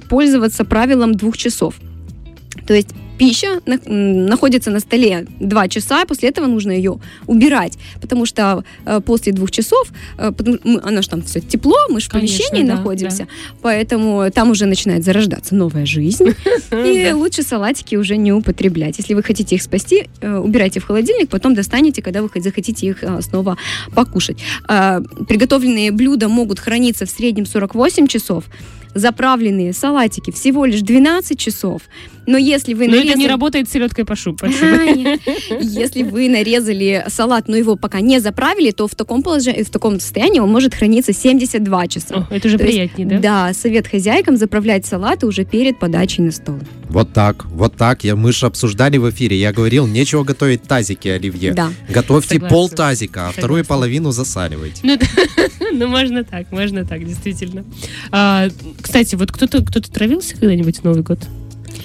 пользоваться 0.08 0.64
правилом 0.64 1.14
двух 1.14 1.36
часов. 1.36 1.74
То 2.66 2.74
есть 2.74 2.90
пища 3.18 3.60
находится 3.86 4.70
на 4.70 4.80
столе 4.80 5.26
два 5.40 5.68
часа, 5.68 6.04
после 6.06 6.28
этого 6.30 6.46
нужно 6.46 6.72
ее 6.72 6.98
убирать, 7.26 7.78
потому 8.00 8.26
что 8.26 8.64
э, 8.84 9.00
после 9.00 9.32
двух 9.32 9.50
часов, 9.50 9.88
э, 10.18 10.32
оно 10.82 11.02
же 11.02 11.08
там 11.08 11.22
все 11.22 11.40
тепло, 11.40 11.76
мы 11.90 12.00
же 12.00 12.06
в 12.08 12.10
помещении 12.10 12.62
да, 12.62 12.76
находимся, 12.76 13.26
поэтому 13.62 14.30
там 14.32 14.50
уже 14.50 14.66
начинает 14.66 15.04
зарождаться 15.04 15.54
новая 15.54 15.86
жизнь, 15.86 16.24
и 16.72 17.08
Да. 17.10 17.16
лучше 17.16 17.42
салатики 17.42 17.96
уже 17.96 18.16
не 18.16 18.32
употреблять. 18.32 18.98
Если 18.98 19.14
вы 19.14 19.22
хотите 19.22 19.54
их 19.56 19.62
спасти, 19.62 20.08
э, 20.20 20.36
убирайте 20.36 20.80
в 20.80 20.84
холодильник, 20.84 21.28
потом 21.28 21.54
достанете, 21.54 22.02
когда 22.02 22.20
вы 22.22 22.28
хот- 22.28 22.42
захотите 22.42 22.86
их 22.88 23.04
снова 23.20 23.56
покушать. 23.94 24.38
А, 24.68 25.00
Приготовленные 25.28 25.90
блюда 25.92 26.28
могут 26.28 26.58
храниться 26.58 27.06
в 27.06 27.10
среднем 27.10 27.46
48 27.46 28.06
часов, 28.08 28.44
заправленные 28.94 29.72
салатики 29.72 30.30
всего 30.30 30.64
лишь 30.64 30.80
12 30.82 31.38
часов. 31.38 31.82
Но 32.26 32.38
если 32.38 32.72
вы 32.74 32.88
Но 32.88 32.94
это 32.96 33.04
не 33.04 33.10
нарезали- 33.14 33.28
работает 33.28 33.68
с 33.68 33.72
селедкой 33.72 34.04
по 34.06 34.16
шуб. 34.16 34.42
если 35.60 36.02
вы 36.02 36.28
нарезали 36.28 37.04
салат, 37.08 37.48
но 37.48 37.56
его 37.56 37.76
пока 37.76 38.00
не 38.00 38.18
заправили, 38.20 38.70
то 38.70 38.88
в 38.88 38.94
таком 38.94 39.22
положении, 39.22 39.62
в 39.62 39.70
таком 39.70 40.00
состоянии 40.00 40.38
он 40.40 40.50
может 40.50 40.74
храниться 40.74 41.12
72 41.12 41.86
часа. 41.88 42.26
О, 42.30 42.34
Это 42.34 42.48
уже 42.48 42.56
То 42.58 42.64
есть, 42.64 42.76
приятнее, 42.94 43.18
да? 43.20 43.52
совет 43.52 43.86
хозяйкам 43.86 44.36
заправлять 44.36 44.86
салаты 44.86 45.26
уже 45.26 45.44
перед 45.44 45.78
подачей 45.78 46.24
на 46.24 46.30
стол. 46.32 46.58
Вот 46.88 47.12
так, 47.12 47.44
вот 47.46 47.76
так. 47.76 48.04
Я, 48.04 48.14
мы 48.16 48.32
же 48.32 48.46
обсуждали 48.46 48.96
в 48.98 49.10
эфире. 49.10 49.36
Я 49.38 49.52
говорил, 49.52 49.86
нечего 49.86 50.22
готовить 50.24 50.62
тазики 50.62 51.08
оливье. 51.08 51.52
Да. 51.52 51.70
Готовьте 51.90 52.34
Согласна. 52.34 52.56
пол 52.56 52.68
тазика, 52.68 53.28
а 53.28 53.32
вторую 53.32 53.64
половину 53.64 54.12
засаливайте. 54.12 54.80
Ну, 54.82 54.98
ну, 55.72 55.88
можно 55.88 56.24
так, 56.24 56.50
можно 56.52 56.86
так, 56.86 57.04
действительно. 57.04 57.64
А, 58.12 58.48
кстати, 58.84 59.14
вот 59.14 59.32
кто-то 59.32 59.64
кто-то 59.64 59.90
травился 59.90 60.34
когда-нибудь 60.36 60.80
в 60.80 60.84
Новый 60.84 61.02
год? 61.02 61.18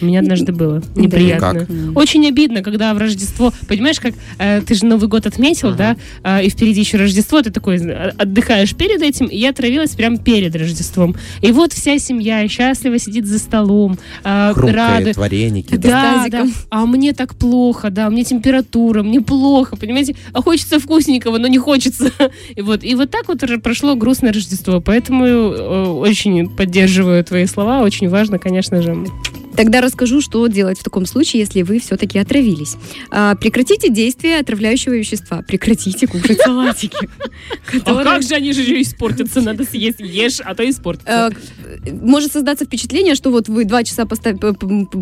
У 0.02 0.06
меня 0.06 0.20
однажды 0.20 0.52
было. 0.52 0.80
Да. 0.96 1.02
Неприятно. 1.02 1.60
Как? 1.66 1.70
Очень 1.96 2.28
обидно, 2.28 2.62
когда 2.64 2.94
в 2.94 2.98
Рождество, 2.98 3.54
понимаешь, 3.68 4.00
как 4.00 4.14
э, 4.38 4.62
ты 4.66 4.74
же 4.76 4.86
Новый 4.86 5.08
год 5.10 5.26
отметил, 5.26 5.70
Ага. 5.70 5.78
да, 5.78 5.96
а, 6.24 6.42
и 6.42 6.50
впереди 6.50 6.80
еще 6.82 6.98
Рождество, 6.98 7.42
ты 7.42 7.52
такой 7.52 7.78
э, 7.78 8.12
отдыхаешь 8.18 8.76
перед 8.76 9.02
этим, 9.02 9.26
и 9.28 9.38
я 9.38 9.52
травилась 9.54 9.92
прям 9.92 10.18
перед 10.18 10.56
Рождеством. 10.56 11.16
И 11.42 11.52
вот 11.52 11.74
вся 11.74 11.98
семья 12.00 12.48
счастливо 12.48 12.98
сидит 13.00 13.26
за 13.26 13.40
столом, 13.40 13.98
э, 14.24 14.52
Хрумкает, 14.54 14.76
рады. 14.76 15.12
вареники. 15.16 15.76
Да, 15.76 15.90
да. 15.90 16.24
тазиком. 16.24 16.54
А 16.70 16.86
мне 16.86 17.14
так 17.14 17.36
плохо, 17.36 17.90
да, 17.90 18.10
мне 18.10 18.24
температура, 18.24 19.04
мне 19.04 19.22
плохо, 19.22 19.76
понимаете? 19.76 20.16
А 20.34 20.42
хочется 20.42 20.80
вкусненького, 20.80 21.38
но 21.38 21.48
не 21.48 21.58
хочется. 21.58 22.12
И 22.56 22.62
вот, 22.62 22.84
и 22.84 22.96
вот 22.96 23.12
так 23.12 23.28
вот 23.28 23.44
р- 23.44 23.60
прошло 23.60 23.96
грустное 23.96 24.34
Рождество. 24.34 24.82
Поэтому 24.82 25.26
э, 25.26 25.86
очень 25.88 26.50
поддерживаю 26.50 27.24
твои 27.24 27.46
слова. 27.46 27.82
Очень 27.82 28.10
важно, 28.10 28.40
конечно 28.40 28.82
же. 28.82 29.06
Тогда 29.60 29.82
расскажу, 29.82 30.22
что 30.22 30.48
делать 30.48 30.80
в 30.80 30.84
таком 30.86 31.06
случае, 31.06 31.42
если 31.42 31.64
вы 31.64 31.82
все-таки 31.82 32.18
отравились. 32.18 32.78
А, 33.12 33.36
прекратите 33.36 33.90
действие 33.90 34.40
отравляющего 34.40 34.94
вещества. 34.94 35.42
Прекратите 35.46 36.08
кушать 36.08 36.40
салатики. 36.40 37.10
А 37.84 38.04
как 38.06 38.24
же 38.24 38.36
они 38.36 38.54
же 38.54 38.82
испортятся? 38.82 39.42
Надо 39.42 39.66
съесть, 39.66 40.00
ешь, 40.00 40.40
а 40.40 40.56
то 40.56 40.68
испортится. 40.68 41.30
Э, 41.84 41.92
Может 41.92 42.32
создаться 42.32 42.64
впечатление, 42.64 43.16
что 43.16 43.32
вот 43.32 43.50
вы 43.50 43.66
два 43.66 43.84
часа 43.84 44.08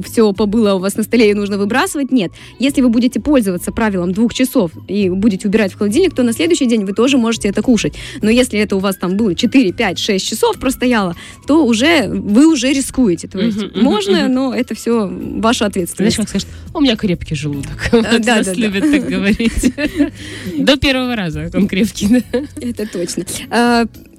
все 0.05 0.33
побыло 0.33 0.73
у 0.73 0.79
вас 0.79 0.95
на 0.95 1.03
столе 1.03 1.29
и 1.29 1.33
нужно 1.35 1.59
выбрасывать. 1.59 2.11
Нет. 2.11 2.31
Если 2.57 2.81
вы 2.81 2.89
будете 2.89 3.19
пользоваться 3.19 3.71
правилом 3.71 4.11
двух 4.11 4.33
часов 4.33 4.71
и 4.87 5.07
будете 5.09 5.49
убирать 5.49 5.73
в 5.73 5.77
холодильник, 5.77 6.15
то 6.15 6.23
на 6.23 6.33
следующий 6.33 6.65
день 6.65 6.83
вы 6.83 6.93
тоже 6.93 7.19
можете 7.19 7.47
это 7.49 7.61
кушать. 7.61 7.93
Но 8.23 8.31
если 8.31 8.59
это 8.59 8.75
у 8.75 8.79
вас 8.79 8.97
там 8.97 9.17
было 9.17 9.35
4, 9.35 9.71
5, 9.71 9.99
6 9.99 10.27
часов 10.27 10.57
простояло, 10.59 11.15
то 11.45 11.63
уже 11.63 12.07
вы 12.09 12.47
уже 12.47 12.73
рискуете. 12.73 13.27
То 13.27 13.37
есть 13.37 13.75
можно, 13.75 14.23
мгм. 14.23 14.46
Но 14.49 14.55
это 14.55 14.75
все 14.75 15.07
ваша 15.07 15.59
Знаешь, 15.59 15.71
ответственность. 15.71 16.17
как 16.17 16.29
скажешь, 16.29 16.47
у 16.73 16.79
меня 16.79 16.95
крепкий 16.95 17.35
желудок. 17.35 17.89
Да, 17.91 18.41
да, 18.43 18.53
любят 18.53 18.83
так 18.83 19.07
говорить. 19.07 19.73
До 20.57 20.77
первого 20.77 21.15
раза 21.15 21.49
он 21.53 21.67
крепкий. 21.67 22.23
Это 22.61 22.87
точно. 22.87 23.25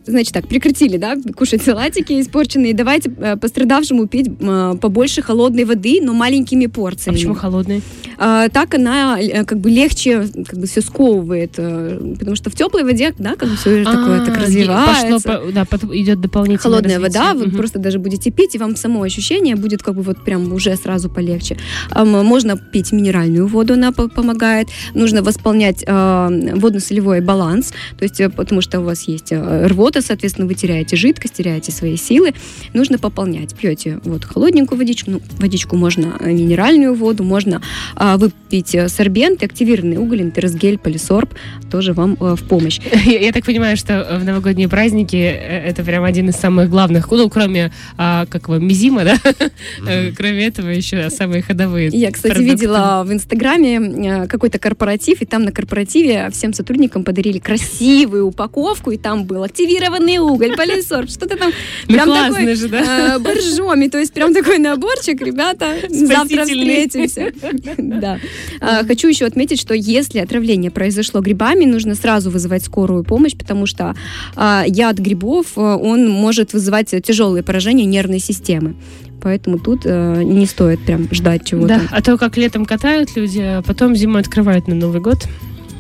А, 0.09 0.11
Значит 0.11 0.33
так, 0.35 0.47
прекратили, 0.49 0.97
да, 0.97 1.17
кушать 1.37 1.63
салатики 1.63 2.21
испорченные. 2.21 2.75
Давайте 2.75 3.11
э, 3.19 3.37
пострадавшему 3.37 4.07
пить 4.09 4.29
э, 4.41 4.75
побольше 4.81 5.23
холодной 5.23 5.65
воды, 5.65 6.01
но 6.03 6.13
маленькими 6.15 6.67
А 6.67 6.71
порциями. 6.71 7.17
почему 7.17 7.35
холодный? 7.35 7.83
А, 8.19 8.49
так 8.49 8.75
она 8.75 9.19
э, 9.21 9.45
как 9.45 9.59
бы 9.61 9.71
легче 9.71 10.27
как 10.47 10.59
бы 10.59 10.67
все 10.67 10.81
сковывает, 10.81 11.55
э, 11.59 12.15
потому 12.19 12.37
что 12.37 12.51
в 12.51 12.55
теплой 12.55 12.85
воде, 12.85 13.15
да, 13.19 13.37
как 13.37 13.49
бы 13.51 13.57
все 13.57 13.85
такое 13.85 14.25
так 14.25 14.37
А, 14.37 14.41
развивается. 14.41 15.13
Пошло, 15.13 15.41
по- 15.47 15.53
да, 15.53 15.67
идет 15.95 16.21
дополнительное 16.21 16.59
Холодная 16.59 17.01
вода, 17.01 17.35
вы 17.35 17.51
просто 17.51 17.79
даже 17.79 17.99
будете 17.99 18.31
пить, 18.31 18.55
и 18.55 18.59
вам 18.59 18.77
само 18.77 19.03
ощущение 19.03 19.57
будет 19.57 19.83
как 19.83 19.95
бы 19.95 20.03
вот 20.03 20.25
прям 20.25 20.53
уже 20.53 20.75
сразу 20.77 21.09
полегче. 21.09 21.57
Можно 21.95 22.57
пить 22.57 22.93
минеральную 22.93 23.47
воду, 23.47 23.75
она 23.75 23.93
по- 23.93 24.09
помогает. 24.09 24.69
Нужно 24.95 25.23
восполнять 25.23 25.85
э, 25.87 26.55
водно-солевой 26.57 27.21
баланс, 27.21 27.73
то 27.99 28.05
есть 28.05 28.21
э, 28.21 28.29
потому 28.31 28.61
что 28.63 28.81
у 28.81 28.85
вас 28.85 29.03
есть 29.03 29.33
э, 29.33 29.67
рвота, 29.99 30.07
соответственно, 30.07 30.47
вы 30.47 30.55
теряете 30.55 30.97
жидкость, 30.97 31.35
теряете 31.35 31.73
свои 31.73 31.97
силы. 31.97 32.35
Нужно 32.75 32.99
пополнять. 32.99 33.55
Пьете 33.55 34.01
вот 34.05 34.25
холодненькую 34.25 34.79
водичку, 34.79 35.11
ну, 35.11 35.21
водичку 35.39 35.77
можно 35.77 36.17
э, 36.21 36.33
минеральную 36.33 36.95
воду, 36.95 37.25
можно 37.25 37.61
а, 37.95 38.17
выпить 38.17 38.75
э, 38.75 38.89
сорбент, 38.89 39.43
активированный 39.43 39.97
уголь, 39.97 40.23
интерсгель, 40.23 40.79
полисорб, 40.79 41.35
тоже 41.71 41.93
вам 41.93 42.17
э, 42.21 42.35
в 42.37 42.45
помощь. 42.49 42.81
Я, 43.05 43.21
я 43.21 43.33
так 43.33 43.45
понимаю, 43.45 43.77
что 43.77 44.19
в 44.21 44.25
новогодние 44.25 44.69
праздники 44.69 45.17
э, 45.17 45.69
это 45.69 45.83
прям 45.83 46.05
один 46.05 46.29
из 46.29 46.37
самых 46.37 46.71
главных, 46.71 47.11
ну, 47.11 47.29
кроме 47.29 47.73
а, 47.97 48.27
как 48.27 48.49
его, 48.49 48.59
мизима, 48.59 49.05
да? 49.05 49.17
Э, 49.87 50.13
Кроме 50.17 50.47
этого 50.47 50.69
еще 50.69 51.11
самые 51.11 51.43
ходовые. 51.43 51.89
Я, 51.93 52.11
кстати, 52.11 52.35
продукты. 52.35 52.53
видела 52.53 53.03
в 53.05 53.13
Инстаграме 53.13 53.77
э, 53.77 54.27
какой-то 54.27 54.59
корпоратив, 54.59 55.23
и 55.23 55.25
там 55.25 55.43
на 55.43 55.53
корпоративе 55.53 56.29
всем 56.31 56.53
сотрудникам 56.53 57.05
подарили 57.05 57.39
красивую 57.39 58.27
упаковку, 58.27 58.91
и 58.91 58.99
там 58.99 59.25
был 59.25 59.43
активированный 59.43 59.88
уголь, 60.21 60.57
полисорб, 60.57 61.11
что-то 61.11 61.37
там 61.37 61.53
Ну, 61.87 61.95
прям 61.95 62.09
такой 62.09 62.55
же, 62.55 62.69
да? 62.69 63.17
э, 63.17 63.19
боржоми, 63.19 63.89
то 63.89 63.99
есть 63.99 64.13
прям 64.13 64.35
такой 64.35 64.59
наборчик, 64.59 65.21
ребята, 65.21 65.75
завтра 65.89 66.45
встретимся. 66.45 67.33
Да. 67.79 68.19
А, 68.61 68.85
Хочу 68.85 69.09
еще 69.09 69.27
отметить, 69.27 69.61
что 69.61 69.75
если 69.75 70.19
отравление 70.19 70.71
произошло 70.71 71.21
грибами, 71.21 71.65
нужно 71.65 71.95
сразу 71.95 72.31
вызывать 72.31 72.65
скорую 72.65 73.05
помощь, 73.05 73.37
потому 73.37 73.67
что 73.67 73.95
а, 74.37 74.65
яд 74.67 74.99
грибов, 74.99 75.47
э, 75.57 75.61
он 75.61 76.09
может 76.09 76.53
вызывать 76.53 76.95
тяжелые 77.03 77.43
поражения 77.43 77.85
нервной 77.85 78.19
системы. 78.19 78.75
Поэтому 79.21 79.59
тут 79.59 79.83
э, 79.85 80.23
не 80.23 80.47
стоит 80.47 80.81
прям 80.85 81.09
ждать 81.13 81.45
чего-то. 81.45 81.69
Да, 81.69 81.81
а 81.91 82.03
то 82.03 82.17
как 82.17 82.37
летом 82.37 82.65
катают 82.65 83.17
люди, 83.17 83.41
а 83.41 83.63
потом 83.63 83.97
зимой 83.97 84.21
открывают 84.21 84.69
на 84.69 84.75
Новый 84.75 85.01
год. 85.01 85.27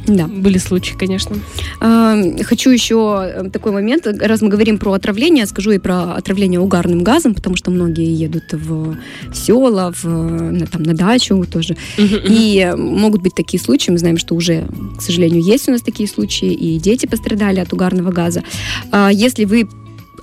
Да. 0.08 0.26
Были 0.26 0.58
случаи, 0.58 0.94
конечно. 0.94 1.36
А, 1.80 2.16
Хочу 2.42 2.70
еще 2.70 3.22
э, 3.22 3.50
такой 3.50 3.72
момент, 3.72 4.06
раз 4.06 4.40
мы 4.40 4.48
говорим 4.48 4.78
про 4.78 4.92
отравление, 4.92 5.46
скажу 5.46 5.70
и 5.70 5.78
про 5.78 6.14
отравление 6.14 6.60
угарным 6.60 7.04
газом, 7.04 7.34
потому 7.34 7.56
что 7.56 7.70
многие 7.70 8.10
едут 8.14 8.52
в 8.52 8.96
села, 9.34 9.92
в, 10.02 10.06
на, 10.06 10.66
там, 10.66 10.82
на 10.82 10.94
дачу 10.94 11.44
тоже. 11.50 11.76
И 11.98 12.72
могут 12.76 13.22
быть 13.22 13.34
такие 13.34 13.62
случаи, 13.62 13.90
мы 13.90 13.98
знаем, 13.98 14.16
что 14.16 14.34
уже, 14.34 14.66
к 14.96 15.02
сожалению, 15.02 15.42
есть 15.42 15.68
у 15.68 15.72
нас 15.72 15.82
такие 15.82 16.08
случаи, 16.08 16.52
и 16.52 16.78
дети 16.78 17.06
пострадали 17.06 17.60
от 17.60 17.72
угарного 17.72 18.10
газа. 18.10 18.42
А, 18.90 19.10
Если 19.12 19.44
вы 19.44 19.68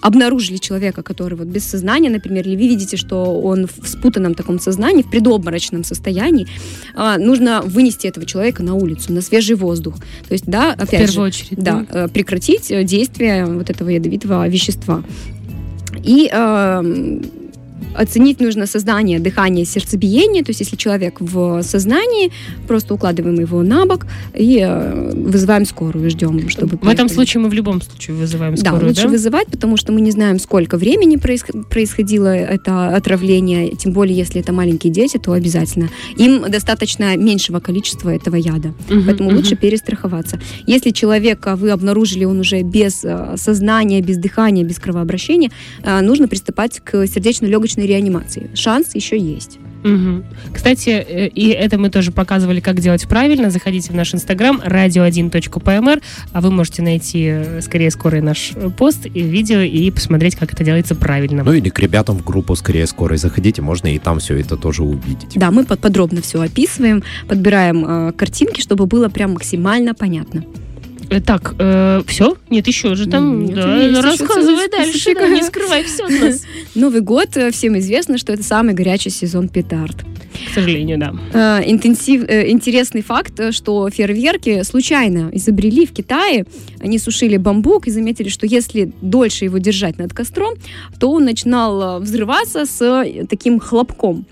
обнаружили 0.01 0.57
человека, 0.57 1.03
который 1.03 1.35
вот 1.35 1.47
без 1.47 1.65
сознания, 1.65 2.09
например, 2.09 2.47
или 2.47 2.55
вы 2.55 2.67
видите, 2.67 2.97
что 2.97 3.39
он 3.41 3.67
в 3.67 3.87
спутанном 3.87 4.33
таком 4.35 4.59
сознании, 4.59 5.03
в 5.03 5.09
предобморочном 5.09 5.83
состоянии, 5.83 6.47
а, 6.95 7.17
нужно 7.17 7.61
вынести 7.61 8.07
этого 8.07 8.25
человека 8.25 8.63
на 8.63 8.73
улицу, 8.75 9.13
на 9.13 9.21
свежий 9.21 9.55
воздух. 9.55 9.95
То 10.27 10.33
есть, 10.33 10.45
да, 10.45 10.75
В 10.75 10.83
опять 10.83 11.01
же, 11.01 11.13
первую 11.13 11.27
очередь. 11.27 11.57
да, 11.57 11.85
э, 11.89 12.07
прекратить 12.07 12.71
э, 12.71 12.83
действие 12.83 13.45
вот 13.45 13.69
этого 13.69 13.89
ядовитого 13.89 14.47
вещества. 14.47 15.03
И 16.03 16.29
э, 16.31 17.21
Оценить 17.95 18.39
нужно 18.39 18.65
сознание, 18.67 19.19
дыхание, 19.19 19.65
сердцебиение. 19.65 20.43
То 20.43 20.49
есть, 20.49 20.59
если 20.61 20.75
человек 20.75 21.21
в 21.21 21.61
сознании, 21.61 22.31
просто 22.67 22.93
укладываем 22.93 23.39
его 23.39 23.61
на 23.63 23.85
бок 23.85 24.05
и 24.33 24.59
э, 24.61 25.11
вызываем 25.13 25.65
скорую, 25.65 26.09
ждем, 26.09 26.49
чтобы... 26.49 26.77
В 26.77 26.87
этом 26.89 27.09
случае 27.09 27.41
мы 27.41 27.49
в 27.49 27.53
любом 27.53 27.81
случае 27.81 28.15
вызываем 28.15 28.55
Да, 28.55 28.71
скорую, 28.71 28.89
лучше 28.89 29.03
да? 29.03 29.09
вызывать, 29.09 29.47
потому 29.47 29.77
что 29.77 29.91
мы 29.91 30.01
не 30.01 30.11
знаем, 30.11 30.39
сколько 30.39 30.77
времени 30.77 31.17
происх- 31.17 31.67
происходило 31.69 32.27
это 32.27 32.95
отравление. 32.95 33.75
Тем 33.75 33.91
более, 33.93 34.17
если 34.17 34.41
это 34.41 34.51
маленькие 34.53 34.91
дети, 34.91 35.17
то 35.17 35.31
обязательно. 35.33 35.89
Им 36.17 36.49
достаточно 36.49 37.15
меньшего 37.17 37.59
количества 37.59 38.09
этого 38.09 38.35
яда. 38.35 38.73
Мгм, 38.89 39.03
Поэтому 39.05 39.29
мгм. 39.29 39.37
лучше 39.37 39.55
перестраховаться. 39.55 40.39
Если 40.67 40.91
человека 40.91 41.55
вы 41.55 41.71
обнаружили, 41.71 42.25
он 42.25 42.39
уже 42.39 42.61
без 42.61 43.03
э, 43.03 43.35
сознания, 43.37 44.01
без 44.01 44.17
дыхания, 44.17 44.63
без 44.63 44.79
кровообращения, 44.79 45.51
э, 45.83 46.01
нужно 46.01 46.27
приступать 46.27 46.79
к 46.83 47.07
сердечно-легочной 47.65 47.87
реанимации. 47.87 48.49
Шанс 48.53 48.95
еще 48.95 49.17
есть. 49.17 49.59
Мгм. 49.83 50.23
Кстати, 50.51 50.89
э, 50.89 51.27
и 51.27 51.49
это 51.49 51.77
мы 51.77 51.89
тоже 51.89 52.11
показывали, 52.11 52.59
как 52.59 52.79
делать 52.79 53.07
правильно. 53.07 53.51
Заходите 53.51 53.91
в 53.91 53.95
наш 53.95 54.15
инстаграм 54.15 54.59
radio1.pmr, 54.65 56.01
а 56.33 56.41
вы 56.41 56.51
можете 56.51 56.81
найти 56.81 57.25
э, 57.27 57.61
скорее 57.61 57.91
скорый 57.91 58.21
наш 58.21 58.53
э, 58.55 58.69
пост 58.71 59.05
и 59.05 59.21
видео 59.21 59.59
и 59.59 59.91
посмотреть, 59.91 60.35
как 60.35 60.53
это 60.53 60.63
делается 60.63 60.95
правильно. 60.95 61.43
Ну 61.43 61.53
или 61.53 61.69
к 61.69 61.79
ребятам 61.79 62.17
в 62.17 62.23
группу 62.23 62.55
скорее 62.55 62.87
скорой 62.87 63.17
заходите, 63.17 63.61
можно 63.61 63.93
и 63.93 63.99
там 63.99 64.17
все 64.17 64.39
это 64.39 64.57
тоже 64.57 64.81
увидеть. 64.81 65.33
Да, 65.35 65.51
мы 65.51 65.65
под- 65.65 65.79
подробно 65.79 66.21
все 66.21 66.41
описываем, 66.41 67.03
подбираем 67.27 67.85
э, 67.85 68.11
картинки, 68.13 68.61
чтобы 68.61 68.87
было 68.87 69.07
прям 69.09 69.33
максимально 69.33 69.93
понятно. 69.93 70.45
Э, 71.09 71.21
Так, 71.21 71.55
все? 72.07 72.37
Нет, 72.49 72.67
еще 72.67 72.95
же 72.95 73.07
там. 73.07 73.45
Нет, 73.45 73.55
да, 73.55 73.77
есть 73.77 74.01
рассказывай 74.01 74.69
дальше, 74.69 75.13
да, 75.13 75.27
не 75.27 75.43
скрывай 75.43 75.83
все 75.83 76.05
от 76.05 76.11
нас. 76.11 76.41
Новый 76.75 77.01
год, 77.01 77.35
э, 77.35 77.51
всем 77.51 77.77
известно, 77.79 78.17
что 78.17 78.33
это 78.33 78.43
самый 78.43 78.73
горячий 78.73 79.09
сезон 79.09 79.49
петард. 79.49 79.97
К 80.47 80.53
сожалению, 80.53 80.97
да. 80.97 81.13
Э, 81.33 81.69
интенсив, 81.69 82.23
э, 82.27 82.49
интересный 82.49 83.01
факт, 83.01 83.39
э, 83.39 83.51
что 83.51 83.89
фейерверки 83.89 84.63
случайно 84.63 85.29
изобрели 85.33 85.85
в 85.85 85.91
Китае. 85.91 86.45
Они 86.79 86.99
сушили 86.99 87.37
бамбук 87.37 87.87
и 87.87 87.91
заметили, 87.91 88.29
что 88.29 88.45
если 88.45 88.91
дольше 89.01 89.45
его 89.45 89.57
держать 89.57 89.97
над 89.97 90.13
костром, 90.13 90.55
то 90.99 91.11
он 91.11 91.25
начинал 91.25 91.99
взрываться 91.99 92.65
с 92.65 93.05
таким 93.29 93.59
хлопком. 93.59 94.25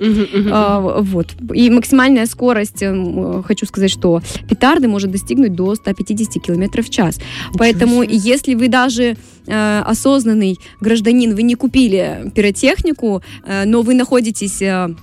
А, 0.52 0.80
вот. 0.80 1.28
И 1.54 1.70
максимальная 1.70 2.26
скорость, 2.26 2.84
эм, 2.84 3.44
хочу 3.44 3.66
сказать, 3.66 3.92
что 3.92 4.22
петарды 4.50 4.88
может 4.88 5.12
достигнуть 5.12 5.54
до 5.56 5.76
150 5.76 6.44
км 6.44 6.82
в 6.82 6.90
час. 6.90 7.20
Поэтому 7.58 8.04
если 8.04 8.56
вы 8.56 8.68
даже 8.68 9.16
э, 9.48 9.80
осознанный 9.86 10.60
гражданин, 10.82 11.36
вы 11.36 11.44
не 11.44 11.56
купили 11.56 12.32
пиротехнику, 12.36 13.22
э, 13.46 13.66
но 13.66 13.82
вы 13.82 13.94
находитесь 13.94 14.62
э, 14.62 14.96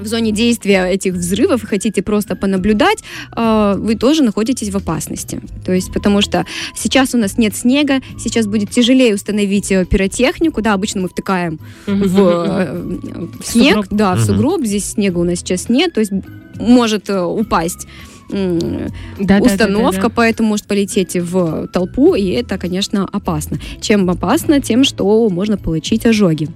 в 0.00 0.06
зоне 0.06 0.32
действия 0.32 0.84
этих 0.86 1.14
взрывов 1.14 1.64
и 1.64 1.66
хотите 1.66 2.02
просто 2.02 2.36
понаблюдать, 2.36 2.98
э, 3.36 3.74
вы 3.78 3.94
тоже 3.94 4.22
находитесь 4.22 4.70
в 4.70 4.76
опасности. 4.76 5.40
То 5.64 5.72
есть, 5.72 5.92
потому 5.92 6.22
что 6.22 6.44
сейчас 6.74 7.14
у 7.14 7.18
нас 7.18 7.38
нет 7.38 7.54
снега, 7.56 8.00
сейчас 8.18 8.46
будет 8.46 8.70
тяжелее 8.70 9.14
установить 9.14 9.70
э, 9.72 9.84
пиротехнику. 9.84 10.62
Да, 10.62 10.74
обычно 10.74 11.02
мы 11.02 11.08
втыкаем 11.08 11.60
Мгм, 11.86 12.02
в, 12.08 12.18
э, 12.20 13.26
в 13.40 13.46
снег, 13.46 13.74
Сугроб. 13.74 13.86
да, 13.90 14.14
в 14.14 14.20
сугроб. 14.24 14.64
Здесь 14.64 14.92
снега 14.92 15.18
у 15.18 15.24
нас 15.24 15.38
сейчас 15.38 15.68
нет, 15.68 15.92
то 15.94 16.00
есть 16.00 16.12
может 16.58 17.08
э, 17.10 17.20
упасть 17.22 17.86
Да, 18.28 18.58
да, 19.18 19.38
да, 19.40 19.44
установка, 19.44 20.02
да, 20.02 20.08
да. 20.08 20.14
поэтому 20.14 20.50
может 20.50 20.66
полететь 20.66 21.16
в 21.16 21.66
толпу, 21.68 22.14
и 22.14 22.28
это, 22.28 22.58
конечно, 22.58 23.08
опасно. 23.10 23.58
Чем 23.80 24.08
опасно, 24.08 24.60
тем, 24.60 24.84
что 24.84 25.28
можно 25.30 25.56
получить 25.56 26.06
ожоги. 26.06 26.48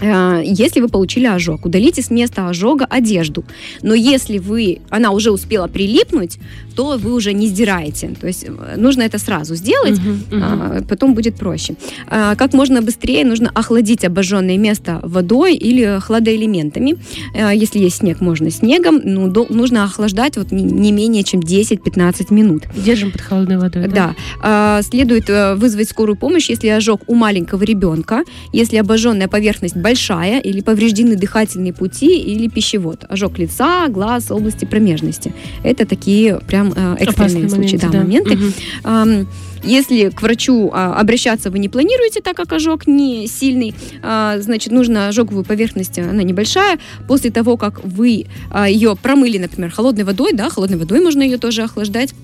Э, 0.00 0.42
Если 0.44 0.80
вы 0.80 0.88
получили 0.88 1.26
ожог, 1.26 1.66
удалите 1.66 2.02
с 2.02 2.10
места 2.10 2.48
ожога 2.48 2.84
одежду. 2.84 3.44
Но 3.82 3.94
если 3.94 4.38
вы, 4.38 4.80
она 4.90 5.10
уже 5.10 5.30
успела 5.30 5.66
прилипнуть, 5.66 6.38
то 6.78 6.96
вы 6.96 7.12
уже 7.12 7.32
не 7.32 7.48
сдираете. 7.48 8.14
То 8.20 8.28
есть 8.28 8.44
э, 8.48 8.76
нужно 8.76 9.02
это 9.02 9.18
сразу 9.18 9.56
сделать, 9.56 9.98
Мгм, 9.98 10.22
мгм. 10.30 10.42
а, 10.44 10.82
потом 10.88 11.14
будет 11.14 11.34
проще. 11.34 11.74
А, 12.06 12.36
Как 12.36 12.54
можно 12.54 12.80
быстрее 12.82 13.24
нужно 13.24 13.50
охладить 13.52 14.04
обожженное 14.04 14.56
место 14.58 15.00
водой 15.02 15.56
или 15.56 15.98
хладоэлементами. 16.00 16.96
А, 17.34 17.52
Если 17.52 17.80
есть 17.80 17.96
снег, 17.96 18.20
можно 18.20 18.50
снегом. 18.50 19.00
Ну, 19.04 19.26
дол- 19.28 19.48
нужно 19.50 19.82
охлаждать 19.82 20.36
вот 20.36 20.52
не- 20.52 20.62
не 20.62 20.92
менее 20.92 21.24
чем 21.24 21.40
10-15 21.40 22.30
минут. 22.30 22.62
Держим 22.76 23.10
под 23.10 23.22
холодной 23.22 23.58
водой. 23.58 23.88
Да. 23.88 24.14
А, 24.40 24.80
Следует 24.82 25.28
э, 25.30 25.56
вызвать 25.56 25.88
скорую 25.88 26.16
помощь, 26.16 26.48
если 26.48 26.68
ожог 26.68 27.00
у 27.08 27.14
маленького 27.16 27.64
ребенка, 27.64 28.22
если 28.52 28.76
обожженная 28.76 29.26
поверхность 29.26 29.76
большая 29.76 30.38
или 30.40 30.60
повреждены 30.60 31.16
дыхательные 31.16 31.72
пути 31.72 32.20
или 32.20 32.46
пищевод. 32.48 33.04
Ожог 33.08 33.36
лица, 33.38 33.88
глаз, 33.88 34.30
области 34.30 34.64
промежности. 34.64 35.32
Это 35.64 35.84
такие 35.86 36.38
прям 36.46 36.67
э, 36.74 36.96
экстренные 37.00 37.46
Опасные 37.46 37.48
случаи, 37.48 37.76
моменты, 37.76 37.88
да, 37.90 37.98
моменты. 37.98 38.36
Мгм. 38.36 38.52
Ам, 38.84 39.28
Если 39.64 40.10
к 40.10 40.22
врачу 40.22 40.70
а, 40.72 40.94
обращаться 41.00 41.50
вы 41.50 41.58
не 41.58 41.68
планируете, 41.68 42.20
так 42.20 42.36
как 42.36 42.52
ожог 42.52 42.86
не 42.86 43.26
сильный, 43.26 43.74
а, 44.02 44.38
значит, 44.38 44.72
нужно 44.72 45.08
ожоговую 45.08 45.44
поверхность, 45.44 45.98
она 45.98 46.22
небольшая. 46.22 46.78
После 47.08 47.30
того, 47.30 47.56
как 47.56 47.84
вы 47.84 48.26
а, 48.50 48.68
ее 48.68 48.96
промыли, 48.96 49.38
например, 49.38 49.70
холодной 49.70 50.04
водой, 50.04 50.32
да, 50.32 50.48
холодной 50.48 50.78
водой 50.78 51.00
можно 51.00 51.22
ее 51.22 51.38
тоже 51.38 51.62
охлаждать, 51.62 52.14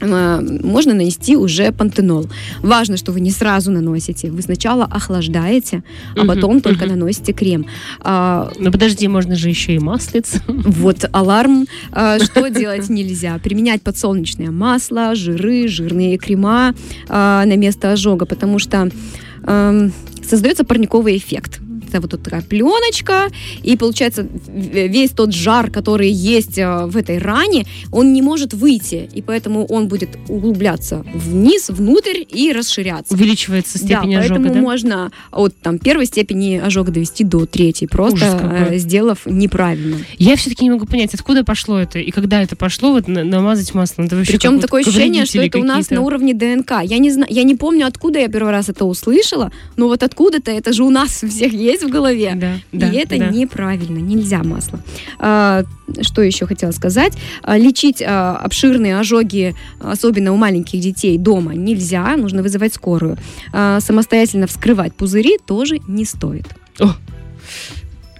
можно 0.00 0.94
нанести 0.94 1.36
уже 1.36 1.72
пантенол. 1.72 2.26
Важно, 2.60 2.96
что 2.96 3.12
вы 3.12 3.20
не 3.20 3.30
сразу 3.30 3.70
наносите. 3.70 4.30
Вы 4.30 4.42
сначала 4.42 4.84
охлаждаете, 4.84 5.82
а 6.16 6.20
Мгм, 6.20 6.28
потом 6.28 6.60
только 6.60 6.84
мгм. 6.86 6.98
наносите 6.98 7.32
крем. 7.32 7.66
А, 8.00 8.50
Ну 8.58 8.70
подожди, 8.72 9.08
можно 9.08 9.36
же 9.36 9.48
еще 9.48 9.74
и 9.74 9.78
маслица. 9.78 10.40
вот 10.48 11.04
аларм. 11.12 11.66
А, 11.92 12.18
Что 12.18 12.48
делать 12.50 12.88
нельзя? 12.88 13.38
Применять 13.42 13.82
подсолнечное 13.82 14.50
масло, 14.50 15.14
жиры, 15.14 15.68
жирные 15.68 16.18
крема 16.18 16.74
а, 17.08 17.44
на 17.44 17.56
место 17.56 17.92
ожога, 17.92 18.26
потому 18.26 18.58
что 18.58 18.90
ам, 19.44 19.92
создается 20.22 20.64
парниковый 20.64 21.16
эффект. 21.16 21.60
Это 21.98 22.16
вот 22.16 22.22
такая 22.22 22.42
пленочка, 22.42 23.30
и 23.62 23.76
получается 23.76 24.26
весь 24.48 25.10
тот 25.10 25.32
жар, 25.32 25.70
который 25.70 26.10
есть 26.10 26.58
а, 26.58 26.86
в 26.86 26.96
этой 26.96 27.18
ране, 27.18 27.66
он 27.92 28.12
не 28.12 28.22
может 28.22 28.54
выйти, 28.54 29.08
и 29.12 29.22
поэтому 29.22 29.64
он 29.66 29.88
будет 29.88 30.10
углубляться 30.28 31.04
вниз, 31.14 31.68
внутрь 31.68 32.22
и 32.28 32.52
расширяться. 32.52 33.14
Увеличивается 33.14 33.78
степень 33.78 34.14
да, 34.14 34.20
ожога, 34.20 34.40
поэтому 34.40 34.54
да? 34.54 34.60
можно 34.60 35.12
от 35.30 35.56
там, 35.58 35.78
первой 35.78 36.06
степени 36.06 36.56
ожога 36.56 36.90
довести 36.90 37.24
до 37.24 37.46
третьей, 37.46 37.86
просто 37.88 38.68
э, 38.70 38.78
сделав 38.78 39.26
неправильно. 39.26 39.98
Я 40.18 40.36
все-таки 40.36 40.64
не 40.64 40.70
могу 40.70 40.86
понять, 40.86 41.14
откуда 41.14 41.44
пошло 41.44 41.78
это 41.78 41.98
и 41.98 42.10
когда 42.10 42.42
это 42.42 42.56
пошло, 42.56 42.92
вот 42.92 43.08
на- 43.08 43.24
намазать 43.24 43.72
маслом. 43.74 44.06
Это 44.06 44.16
Причем 44.26 44.60
такое 44.60 44.82
ощущение, 44.82 45.26
что 45.26 45.40
это 45.40 45.58
у 45.58 45.64
нас 45.64 45.90
на 45.90 46.00
уровне 46.00 46.34
ДНК. 46.34 46.82
Я 46.82 46.98
не 46.98 47.10
знаю, 47.10 47.28
я 47.30 47.42
не 47.44 47.54
помню, 47.54 47.86
откуда 47.86 48.18
я 48.18 48.28
первый 48.28 48.50
раз 48.50 48.68
это 48.68 48.84
услышала, 48.84 49.52
но 49.76 49.88
вот 49.88 50.02
откуда-то 50.02 50.50
это 50.50 50.72
же 50.72 50.84
у 50.84 50.90
нас 50.90 51.22
у 51.22 51.28
всех 51.34 51.52
есть 51.52 51.83
в 51.84 51.90
голове. 51.90 52.32
Да, 52.34 52.56
да, 52.72 52.90
и 52.90 52.96
это 52.96 53.18
да. 53.18 53.28
неправильно, 53.28 53.98
нельзя 53.98 54.42
масло. 54.42 54.80
А, 55.18 55.64
что 56.02 56.22
еще 56.22 56.46
хотела 56.46 56.72
сказать? 56.72 57.12
А, 57.42 57.56
лечить 57.56 58.02
а, 58.02 58.36
обширные 58.36 58.98
ожоги, 58.98 59.54
особенно 59.80 60.32
у 60.32 60.36
маленьких 60.36 60.80
детей, 60.80 61.18
дома 61.18 61.54
нельзя, 61.54 62.16
нужно 62.16 62.42
вызывать 62.42 62.74
скорую. 62.74 63.16
А, 63.52 63.80
самостоятельно 63.80 64.46
вскрывать 64.46 64.94
пузыри 64.94 65.38
тоже 65.44 65.80
не 65.86 66.04
стоит. 66.04 66.46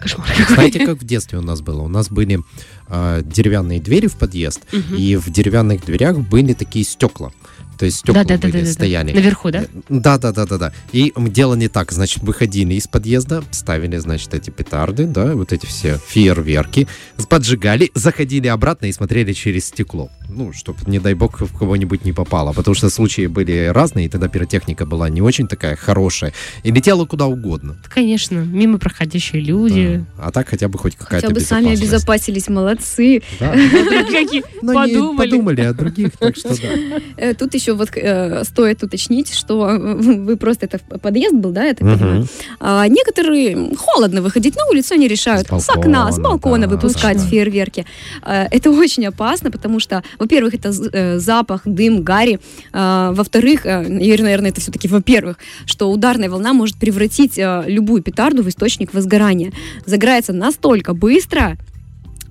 Кошмар 0.01 0.29
какой. 0.37 0.55
Знаете, 0.55 0.87
как 0.87 0.99
в 1.01 1.05
детстве 1.07 1.39
у 1.39 1.43
нас 1.43 1.63
было? 1.63 1.81
У 1.81 1.89
нас 1.89 2.11
были 2.11 2.41
а, 2.89 3.23
деревянные 3.23 3.81
двери 3.81 4.07
в 4.07 4.17
подъезд, 4.17 4.61
Мгм. 4.73 4.97
и 4.97 5.17
в 5.17 5.31
деревянных 5.31 5.85
дверях 5.85 6.19
были 6.19 6.53
такие 6.53 6.85
стекла. 6.85 7.33
То 7.79 7.87
есть 7.87 7.99
стекла 7.99 8.23
Да-да-да-да-да. 8.23 8.59
были, 8.59 8.71
стояли. 8.71 9.13
Наверху, 9.13 9.51
да? 9.51 9.65
Да, 9.89 10.19
да, 10.19 10.33
да, 10.33 10.47
да, 10.47 10.59
да. 10.59 10.73
И 10.93 11.13
м, 11.17 11.31
делали 11.31 11.67
так, 11.69 11.93
значит, 11.93 12.23
выходили 12.23 12.75
из 12.75 12.87
подъезда, 12.87 13.43
ставили, 13.51 13.97
значит, 13.99 14.33
эти 14.35 14.51
петарды, 14.51 15.07
да, 15.07 15.35
вот 15.35 15.53
эти 15.53 15.67
все 15.67 15.99
фейерверки, 16.07 16.87
поджигали, 17.29 17.91
заходили 17.95 18.49
обратно 18.49 18.87
и 18.87 18.93
смотрели 18.93 19.33
через 19.33 19.67
стекло. 19.67 20.11
Ну, 20.37 20.53
чтобы, 20.53 20.79
не 20.87 20.99
дай 20.99 21.15
бог, 21.15 21.41
в 21.41 21.59
кого-нибудь 21.59 22.05
не 22.05 22.13
попало. 22.13 22.53
Потому 22.53 22.75
что 22.75 22.91
случаи 22.91 23.27
были 23.27 23.71
разные, 23.73 24.07
и 24.07 24.09
тогда 24.09 24.29
пиротехника 24.29 24.85
была 24.85 25.09
не 25.09 25.23
очень 25.23 25.47
такая 25.47 25.77
хорошая. 25.77 26.33
И 26.65 26.73
летела 26.73 27.05
куда 27.07 27.27
угодно. 27.27 27.77
Конечно, 27.89 28.39
мимо 28.39 28.79
проходящие 28.79 29.43
люди. 29.43 30.05
Да. 30.17 30.27
А 30.27 30.33
так 30.33 30.49
хотя 30.49 30.69
бы 30.69 30.79
хоть 30.79 30.97
какая-то 30.97 31.29
Хотя 31.29 31.35
бы 31.35 31.41
сами 31.41 31.73
обезопасились, 31.73 32.49
молодцы. 32.49 33.23
Да. 33.39 33.55
Не 33.55 34.43
подумали. 34.75 35.31
подумали 35.31 35.61
о 35.61 35.73
других, 35.73 36.17
так 36.19 36.37
что 36.37 36.49
да. 36.49 37.01
Э, 37.17 37.35
Тут 37.35 37.55
еще 37.55 37.75
вот 37.75 37.91
э, 37.95 38.45
стоит 38.45 38.83
уточнить, 38.83 39.33
что 39.35 39.71
э, 39.71 39.79
вы 39.79 40.37
просто 40.37 40.67
это 40.67 40.79
подъезд 40.99 41.35
был, 41.35 41.51
да, 41.51 41.65
я 41.65 41.75
так 41.75 41.81
понимаю. 41.81 42.27
А 42.61 42.87
некоторые 42.89 43.75
холодно 43.77 44.23
выходить 44.23 44.57
на 44.57 44.67
улицу, 44.67 44.95
они 44.95 45.07
решают 45.09 45.49
С 45.49 45.69
окна, 45.69 46.11
с 46.11 46.19
балкона, 46.19 46.67
выпускать 46.67 47.21
фейерверки. 47.21 47.87
Это 48.23 48.71
очень 48.71 49.07
опасно, 49.07 49.51
потому 49.51 49.81
что, 49.81 50.03
во-первых, 50.25 50.55
это 50.55 50.71
э, 50.93 51.19
запах, 51.19 51.63
дым, 51.65 52.03
гари. 52.03 52.39
А, 52.73 53.13
Во-вторых, 53.13 53.67
э, 53.67 53.85
и, 53.87 54.23
наверное, 54.23 54.51
это 54.51 54.61
все-таки 54.61 54.89
во-первых, 54.89 55.37
что 55.67 55.91
ударная 55.91 56.29
волна 56.31 56.53
может 56.53 56.77
превратить 56.77 57.39
э, 57.39 57.65
любую 57.67 58.03
петарду 58.03 58.43
в 58.43 58.49
источник 58.49 58.95
возгорания. 58.95 59.53
Загорается 59.87 60.33
настолько 60.33 60.95
быстро, 60.95 61.57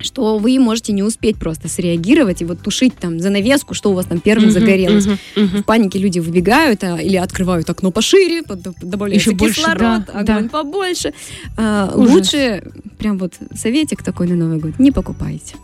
что 0.00 0.38
вы 0.38 0.58
можете 0.58 0.92
не 0.92 1.02
успеть 1.02 1.36
просто 1.36 1.68
среагировать 1.68 2.42
и 2.42 2.44
вот 2.44 2.60
тушить 2.60 2.94
там 2.94 3.20
занавеску, 3.20 3.74
что 3.74 3.90
у 3.90 3.94
вас 3.94 4.06
там 4.06 4.20
первым 4.20 4.46
Мгм, 4.50 4.52
загорелось. 4.52 5.06
мгм, 5.06 5.18
мгм. 5.36 5.62
В 5.62 5.64
панике 5.64 5.98
люди 5.98 6.18
выбегают 6.18 6.82
а, 6.84 6.96
или 7.00 7.16
открывают 7.16 7.70
окно 7.70 7.90
пошире, 7.90 8.42
добавляется 8.82 9.30
Ещё 9.30 9.38
больше, 9.38 9.60
кислород, 9.60 9.78
да, 10.06 10.20
огонь 10.20 10.44
да. 10.44 10.48
побольше. 10.50 11.14
А, 11.56 11.92
Ужас. 11.94 12.12
лучше, 12.12 12.64
прям 12.98 13.18
вот 13.18 13.34
советик 13.54 14.02
такой 14.02 14.26
на 14.26 14.34
Новый 14.34 14.58
год, 14.58 14.78
не 14.78 14.90
покупайте. 14.90 15.54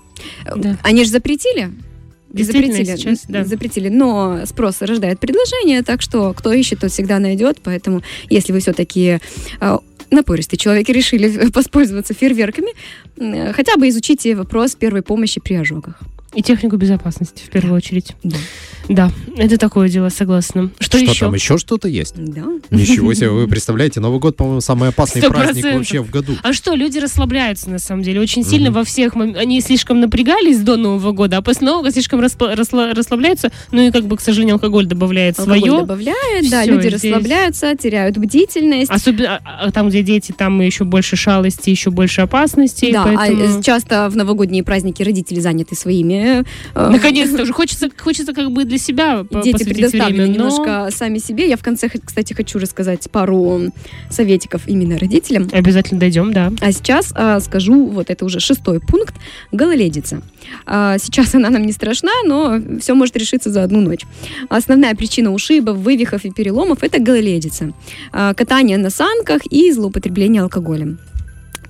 Да. 0.56 0.78
Они 0.82 1.04
же 1.04 1.10
запретили. 1.10 1.70
Запретили, 2.32 2.84
сейчас, 2.84 3.24
да. 3.28 3.44
запретили, 3.44 3.88
но 3.88 4.46
спрос 4.46 4.82
рождает 4.82 5.18
предложение, 5.20 5.82
так 5.82 6.00
что 6.02 6.32
кто 6.32 6.52
ищет, 6.52 6.80
тот 6.80 6.92
всегда 6.92 7.18
найдет, 7.18 7.58
поэтому 7.62 8.02
если 8.28 8.52
вы 8.52 8.60
все-таки 8.60 9.18
напористый 10.10 10.58
человек 10.58 10.88
и 10.88 10.92
решили 10.92 11.50
воспользоваться 11.54 12.14
фейерверками, 12.14 12.70
м, 13.16 13.52
хотя 13.52 13.76
бы 13.76 13.88
изучите 13.88 14.34
вопрос 14.34 14.74
первой 14.74 15.02
помощи 15.02 15.40
при 15.40 15.54
ожогах. 15.54 16.00
И 16.34 16.42
технику 16.42 16.76
безопасности, 16.76 17.42
в 17.44 17.50
первую 17.50 17.74
очередь. 17.76 18.14
Да. 18.22 18.36
Да, 18.88 19.10
это 19.36 19.56
такое 19.58 19.88
дело, 19.88 20.08
согласна. 20.08 20.70
Что, 20.80 20.98
Что 20.98 21.10
еще? 21.10 21.24
там, 21.26 21.34
еще 21.34 21.58
что-то 21.58 21.86
есть? 21.86 22.14
Да. 22.16 22.44
Ничего 22.70 23.14
себе, 23.14 23.28
вы 23.30 23.46
представляете, 23.46 24.00
Новый 24.00 24.18
год, 24.20 24.36
по-моему, 24.36 24.60
самый 24.60 24.88
опасный 24.88 25.22
Сто 25.22 25.30
праздник 25.30 25.62
процентов. 25.62 25.78
вообще 25.78 26.00
в 26.00 26.10
году. 26.10 26.36
А 26.42 26.52
что, 26.52 26.74
люди 26.74 26.98
расслабляются, 26.98 27.70
на 27.70 27.78
самом 27.78 28.02
деле, 28.02 28.20
очень 28.20 28.44
сильно 28.44 28.70
Мгм. 28.70 28.78
во 28.78 28.84
всех... 28.84 29.14
мом- 29.14 29.36
Они 29.36 29.60
слишком 29.60 30.00
напрягались 30.00 30.58
до 30.60 30.76
Нового 30.76 31.12
года, 31.12 31.36
а 31.36 31.42
после 31.42 31.66
Нового 31.66 31.90
слишком 31.92 32.20
распла- 32.20 32.54
расла- 32.56 32.92
расслабляются. 32.94 33.50
Ну 33.70 33.86
и, 33.86 33.90
как 33.92 34.06
бы, 34.06 34.16
к 34.16 34.20
сожалению, 34.20 34.54
алкоголь 34.54 34.86
добавляет 34.86 35.38
Алкоголь 35.38 35.60
свое. 35.60 35.80
добавляет, 35.82 36.50
да, 36.50 36.62
Всё, 36.62 36.72
люди 36.72 36.88
здесь- 36.88 37.12
расслабляются, 37.12 37.74
теряют 37.76 38.18
бдительность. 38.18 38.90
Особенно 38.90 39.36
а, 39.44 39.66
а 39.66 39.70
там, 39.72 39.88
где 39.88 40.02
дети, 40.02 40.32
там 40.36 40.60
еще 40.60 40.84
больше 40.84 41.16
шалости, 41.16 41.70
еще 41.70 41.90
больше 41.90 42.22
опасностей. 42.22 42.92
да, 42.92 43.04
поэтому... 43.04 43.42
а 43.56 43.58
э, 43.58 43.62
часто 43.62 44.08
в 44.10 44.16
новогодние 44.16 44.64
праздники 44.64 45.02
родители 45.02 45.38
заняты 45.38 45.74
своими. 45.76 46.19
Э, 46.20 46.42
Наконец-то 46.74 47.42
уже 47.42 47.52
хочется, 47.52 47.88
хочется 47.96 48.32
как 48.32 48.50
бы 48.50 48.64
для 48.64 48.78
себя 48.78 49.24
Дети 49.42 49.64
предоставлены 49.64 50.24
время, 50.24 50.26
но- 50.26 50.48
немножко 50.50 50.88
сами 50.90 51.18
себе. 51.18 51.48
Я 51.48 51.56
в 51.56 51.62
конце, 51.62 51.88
кстати, 51.88 52.32
хочу 52.32 52.58
рассказать 52.58 53.10
пару 53.10 53.72
советиков 54.10 54.62
именно 54.66 54.98
родителям. 54.98 55.48
Обязательно 55.52 56.00
дойдем, 56.00 56.32
да. 56.32 56.52
А 56.60 56.72
сейчас 56.72 57.12
а, 57.14 57.40
скажу, 57.40 57.86
вот 57.86 58.10
это 58.10 58.24
уже 58.24 58.40
шестой 58.40 58.80
пункт, 58.80 59.14
гололедица. 59.52 60.22
А, 60.66 60.98
сейчас 60.98 61.34
она 61.34 61.50
нам 61.50 61.62
не 61.62 61.72
страшна, 61.72 62.12
но 62.26 62.60
все 62.80 62.94
может 62.94 63.16
решиться 63.16 63.50
за 63.50 63.62
одну 63.62 63.80
ночь. 63.80 64.04
Основная 64.48 64.94
причина 64.94 65.32
ушибов, 65.32 65.76
вывихов 65.78 66.24
и 66.24 66.30
переломов– 66.30 66.78
это 66.82 66.98
гололедица. 67.00 67.72
А, 68.12 68.34
катание 68.34 68.78
на 68.78 68.90
санках 68.90 69.42
и 69.46 69.72
злоупотребление 69.72 70.42
алкоголем. 70.42 70.98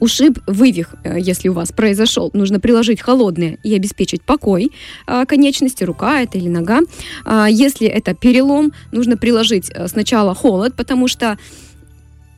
Ушиб, 0.01 0.39
вывих, 0.47 0.95
э, 1.05 1.17
если 1.21 1.49
у 1.49 1.53
вас 1.53 1.73
произошел, 1.73 2.31
нужно 2.33 2.59
приложить 2.59 3.01
холодное 3.01 3.59
и 3.63 3.75
обеспечить 3.75 4.23
покой 4.23 4.73
а, 5.07 5.27
конечности, 5.27 5.85
рука 5.85 6.23
это 6.23 6.39
или 6.39 6.49
нога. 6.49 6.81
А, 7.25 7.49
Если 7.49 7.87
это 7.87 8.15
перелом, 8.15 8.73
нужно 8.93 9.17
приложить 9.17 9.71
э, 9.71 9.89
сначала 9.89 10.35
холод, 10.35 10.75
потому 10.75 11.07
что 11.07 11.39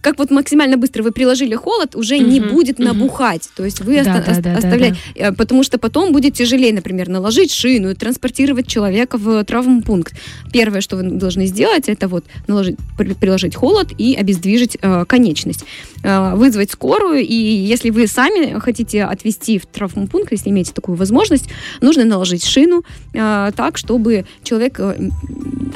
как 0.03 0.19
вот 0.19 0.31
максимально 0.31 0.77
быстро 0.77 1.03
вы 1.03 1.13
приложили 1.13 1.55
холод, 1.55 1.97
уже 1.97 2.19
не 2.19 2.41
Мгм, 2.41 2.51
будет 2.51 2.79
мгм. 2.79 2.89
набухать. 2.89 3.49
То 3.57 3.65
есть 3.65 3.81
вы 3.81 3.95
Да, 4.05 4.17
оста- 4.17 4.25
да, 4.27 4.35
да, 4.35 4.41
да, 4.53 4.59
оставляете, 4.59 4.99
э, 5.15 5.33
потому 5.33 5.63
что 5.63 5.79
потом 5.79 6.13
будет 6.13 6.35
тяжелее, 6.35 6.75
например, 6.75 7.09
наложить 7.09 7.53
шину 7.53 7.91
и 7.91 7.95
транспортировать 7.95 8.67
человека 8.67 9.17
в 9.17 9.43
травмпункт. 9.45 10.13
Первое, 10.53 10.81
что 10.83 10.97
вы 10.97 11.05
должны 11.05 11.47
сделать, 11.47 11.89
это 11.89 12.09
вот 12.09 12.25
наложить, 12.49 12.77
при- 12.99 13.15
приложить 13.15 13.55
холод 13.55 13.89
и 13.97 14.15
обездвижить 14.15 14.77
э, 14.83 15.05
конечность. 15.07 15.65
Э, 16.05 16.35
вызвать 16.35 16.71
скорую, 16.73 17.21
и 17.21 17.35
если 17.35 17.91
вы 17.91 18.09
сами 18.09 18.59
хотите 18.59 19.05
отвезти 19.05 19.59
в 19.59 19.67
травмпункт, 19.67 20.33
если 20.33 20.51
имеете 20.51 20.73
такую 20.73 20.97
возможность, 20.97 21.45
нужно 21.81 22.05
наложить 22.05 22.45
шину 22.45 22.83
э, 23.15 23.53
так, 23.57 23.79
чтобы 23.79 24.27
человек 24.43 24.81
э, 24.81 24.97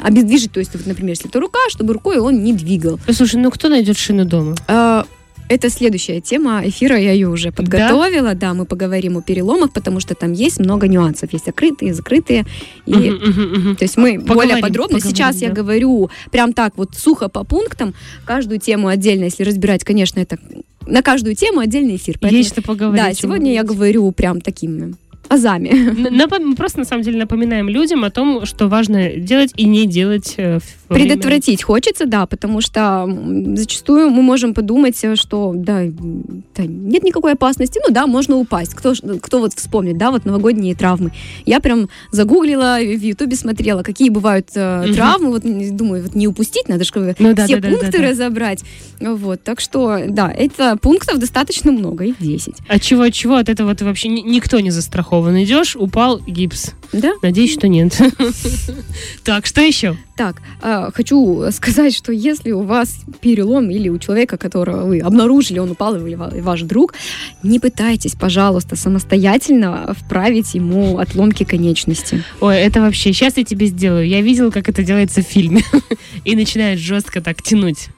обездвижить, 0.03 0.51
то 0.51 0.59
есть, 0.59 0.71
вот, 0.73 0.85
например, 0.85 1.11
если 1.11 1.29
это 1.29 1.39
рука, 1.39 1.59
чтобы 1.69 1.93
рукой 1.93 2.17
он 2.19 2.43
не 2.43 2.53
двигал. 2.53 2.99
Слушай, 3.11 3.37
ну 3.41 3.49
кто 3.51 3.69
найдет 3.69 3.97
шину 3.97 4.16
дома? 4.25 4.55
А, 4.67 5.05
Это 5.49 5.69
следующая 5.69 6.19
тема 6.19 6.61
эфира, 6.65 6.97
я 6.97 7.13
ее 7.13 7.29
уже 7.29 7.51
подготовила. 7.53 8.33
Да? 8.35 8.53
мы 8.53 8.65
поговорим 8.65 9.15
о 9.17 9.21
переломах, 9.21 9.71
потому 9.71 10.01
что 10.01 10.13
там 10.13 10.33
есть 10.33 10.59
много 10.59 10.89
нюансов. 10.89 11.31
Есть 11.31 11.45
закрытые, 11.45 11.93
закрытые. 11.93 12.45
И, 12.85 12.93
Мгм, 12.93 13.15
мгм, 13.15 13.59
мгм. 13.61 13.75
То 13.77 13.85
есть 13.85 13.95
мы 13.97 14.19
Поговорим, 14.19 14.35
более 14.49 14.61
подробно. 14.61 14.97
поговорим, 14.97 15.15
Сейчас 15.15 15.41
я 15.41 15.47
да. 15.49 15.53
говорю 15.55 16.09
прям 16.31 16.51
так 16.51 16.77
вот 16.77 16.95
сухо 16.95 17.29
по 17.29 17.45
пунктам. 17.45 17.93
Каждую 18.25 18.59
тему 18.59 18.89
отдельно, 18.89 19.23
если 19.25 19.43
разбирать, 19.43 19.85
конечно, 19.85 20.19
это 20.19 20.37
на 20.85 21.01
каждую 21.01 21.35
тему 21.35 21.59
отдельный 21.61 21.95
эфир. 21.95 22.17
Поэтому- 22.19 22.37
Есть 22.39 22.51
что 22.51 22.61
поговорить. 22.61 23.01
да, 23.01 23.13
сегодня 23.13 23.53
я 23.53 23.63
говорю 23.63 24.11
прям 24.11 24.41
такими 24.41 24.95
азами. 25.29 25.69
Напом- 26.09 26.45
Мы 26.45 26.55
просто 26.55 26.79
на 26.79 26.85
самом 26.85 27.03
деле 27.03 27.17
напоминаем 27.19 27.67
людям 27.67 28.03
о 28.05 28.09
том, 28.09 28.45
что 28.45 28.67
важно 28.69 29.09
делать 29.17 29.51
и 29.57 29.65
не 29.65 29.85
делать. 29.85 30.35
э, 30.37 30.59
во 30.86 30.86
время- 30.86 30.86
Предотвратить 30.87 31.63
хочется, 31.63 32.05
да, 32.05 32.25
потому 32.25 32.61
что 32.61 33.07
зачастую 33.55 34.09
мы 34.09 34.21
можем 34.21 34.53
подумать, 34.53 34.97
э, 35.03 35.15
что 35.15 35.53
да, 35.55 35.81
да, 35.85 36.63
нет 36.65 37.03
никакой 37.03 37.33
опасности, 37.33 37.79
ну 37.85 37.93
да, 37.93 38.07
можно 38.07 38.37
упасть. 38.37 38.73
Кто, 38.73 38.93
кто 39.21 39.39
вот 39.39 39.53
вспомнит, 39.53 39.97
да, 39.97 40.11
вот 40.11 40.25
новогодние 40.25 40.75
травмы. 40.75 41.11
Я 41.45 41.59
прям 41.59 41.89
загуглила, 42.11 42.77
в 42.79 43.01
Ютубе 43.03 43.35
смотрела, 43.35 43.83
какие 43.83 44.09
бывают 44.09 44.49
э, 44.55 44.83
Мгм. 44.85 44.93
травмы, 44.93 45.29
вот 45.31 45.75
думаю, 45.75 46.03
вот 46.03 46.15
не 46.15 46.27
упустить, 46.27 46.67
надо 46.69 46.83
же 46.83 46.91
Ну 47.19 47.33
да, 47.33 47.45
все 47.45 47.57
да, 47.57 47.69
да, 47.69 47.69
пункты 47.69 47.91
да, 47.91 47.97
да. 47.99 48.09
разобрать. 48.09 48.63
Вот, 48.99 49.43
так 49.43 49.59
что, 49.59 49.99
да, 50.07 50.31
это 50.31 50.77
пунктов 50.77 51.19
достаточно 51.19 51.71
много, 51.71 52.05
их 52.05 52.15
10. 52.19 52.55
От 52.67 52.81
чего, 52.81 53.03
от 53.03 53.13
чего 53.13 53.35
от 53.35 53.49
этого 53.49 53.75
ты 53.75 53.85
вообще 53.85 54.07
ни- 54.07 54.21
никто 54.21 54.59
не 54.59 54.71
застрахован. 54.71 55.43
Идешь, 55.43 55.75
упал, 55.75 56.19
гипс. 56.25 56.71
Да? 56.93 57.11
Надеюсь, 57.21 57.53
что 57.53 57.67
нет. 57.67 57.99
Так, 59.23 59.45
что 59.45 59.61
еще? 59.61 59.97
Так, 60.17 60.41
а, 60.63 60.89
хочу 60.91 61.43
сказать, 61.51 61.93
что 61.95 62.11
если 62.11 62.51
у 62.51 62.63
вас 62.63 62.97
перелом 63.21 63.69
или 63.69 63.87
у 63.87 63.99
человека, 63.99 64.37
которого 64.37 64.87
вы 64.87 64.99
обнаружили, 64.99 65.59
он 65.59 65.69
упал, 65.71 65.95
или 65.95 66.15
ва- 66.15 66.33
ваш 66.41 66.63
друг, 66.63 66.95
не 67.43 67.59
пытайтесь, 67.59 68.15
пожалуйста, 68.15 68.75
самостоятельно 68.75 69.95
вправить 69.95 70.55
ему 70.55 70.97
отломки 70.97 71.43
конечности. 71.43 72.23
Ой, 72.41 72.57
это 72.57 72.81
вообще, 72.81 73.13
сейчас 73.13 73.37
я 73.37 73.43
тебе 73.43 73.67
сделаю. 73.67 74.07
Я 74.07 74.21
видел, 74.21 74.51
как 74.51 74.67
это 74.69 74.83
делается 74.83 75.21
в 75.21 75.25
фильме. 75.25 75.61
И 76.25 76.35
начинает 76.35 76.79
жестко 76.79 77.21
так 77.21 77.43
тянуть. 77.43 77.89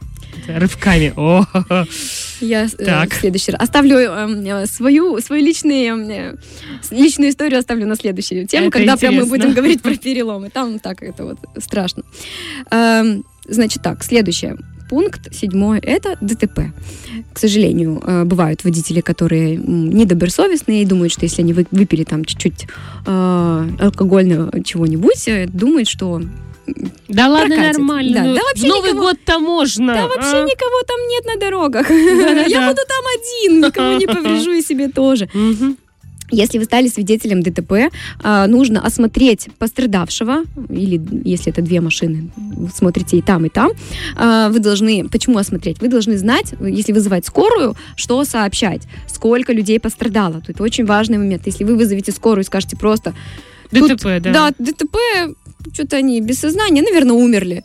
Рывками. 0.47 1.13
О, 1.15 1.45
Я 2.41 2.65
э, 2.65 2.85
Так. 2.85 3.13
в 3.13 3.19
следующий 3.19 3.51
раз 3.51 3.61
оставлю 3.61 3.97
эм, 3.97 4.45
э, 4.45 4.65
свою, 4.65 5.19
свою 5.21 5.43
личную, 5.45 5.97
э, 6.09 6.35
с- 6.81 6.91
личную 6.91 7.31
историю 7.31 7.59
оставлю 7.59 7.85
на 7.87 7.95
следующую 7.95 8.47
тему, 8.47 8.67
Это 8.67 8.77
когда 8.77 8.97
прям 8.97 9.15
мы 9.15 9.25
будем 9.25 9.53
говорить 9.53 9.81
про 9.81 9.95
переломы. 9.95 10.49
Там 10.49 10.79
так 10.79 11.03
это 11.03 11.23
вот 11.25 11.37
страшно. 11.61 12.03
Эм, 12.71 13.23
Значит 13.51 13.81
так, 13.81 14.03
следующее. 14.03 14.57
Пункт 14.91 15.33
седьмой– 15.33 15.79
это 15.81 16.17
ДТП. 16.21 16.71
К 17.33 17.39
сожалению, 17.39 17.99
э, 18.05 18.23
бывают 18.23 18.63
водители, 18.63 19.01
которые 19.01 19.55
недобросовестные 19.57 20.83
и 20.83 20.85
думают, 20.85 21.11
что 21.13 21.25
если 21.25 21.41
они 21.41 21.53
вы- 21.53 21.65
выпили 21.71 22.03
там 22.03 22.25
чуть-чуть 22.25 22.67
э, 23.07 23.69
алкогольного 23.79 24.63
чего-нибудь, 24.63 25.27
э, 25.27 25.47
думают, 25.47 25.87
что 25.87 26.21
Да 27.07 27.27
ладно, 27.27 27.55
Прокатит. 27.55 27.77
нормально. 27.77 28.13
Да, 28.13 28.23
ну, 28.23 28.35
да 28.35 28.41
вообще 28.43 28.67
Новый 28.67 28.89
никого- 28.91 29.05
год-то 29.07 29.39
можно. 29.39 29.93
да 29.93 30.07
вообще 30.07 30.37
а? 30.37 30.43
никого 30.43 30.83
там 30.87 31.07
нет 31.07 31.25
на 31.25 31.37
дорогах. 31.37 31.89
Я 32.49 32.67
буду 32.69 32.81
там 32.87 33.03
один, 33.17 33.61
никого 33.61 33.97
не 33.97 34.07
поврежу 34.07 34.51
и 34.51 34.61
себе 34.61 34.87
тоже. 34.89 35.29
Если 36.31 36.59
вы 36.59 36.65
стали 36.65 36.87
свидетелем 36.87 37.41
ДТП, 37.41 37.91
а, 38.21 38.45
нужно 38.45 38.85
осмотреть 38.85 39.47
пострадавшего, 39.57 40.43
или 40.69 41.01
если 41.23 41.51
это 41.51 41.61
две 41.63 41.81
машины, 41.81 42.29
смотрите 42.73 43.17
и 43.17 43.21
там, 43.21 43.45
и 43.45 43.49
там, 43.49 43.71
а, 44.15 44.49
вы 44.49 44.59
должны, 44.59 45.09
почему 45.09 45.39
осмотреть? 45.39 45.81
Вы 45.81 45.87
должны 45.87 46.17
знать, 46.17 46.53
если 46.61 46.91
вызывать 46.93 47.25
скорую, 47.25 47.75
что 47.95 48.23
сообщать, 48.25 48.83
сколько 49.07 49.53
людей 49.53 49.79
пострадало. 49.79 50.41
Тут 50.45 50.61
очень 50.61 50.85
важный 50.85 51.17
момент. 51.17 51.47
Если 51.47 51.63
вы 51.63 51.75
вызовете 51.75 52.11
скорую 52.11 52.43
и 52.43 52.45
скажете 52.45 52.77
просто, 52.77 53.15
ДТП, 53.71 54.19
да. 54.21 54.31
да, 54.31 54.51
ДТП, 54.59 54.97
что-то 55.73 55.97
они 55.97 56.21
без 56.21 56.39
сознания, 56.39 56.81
наверное, 56.81 57.15
умерли. 57.15 57.63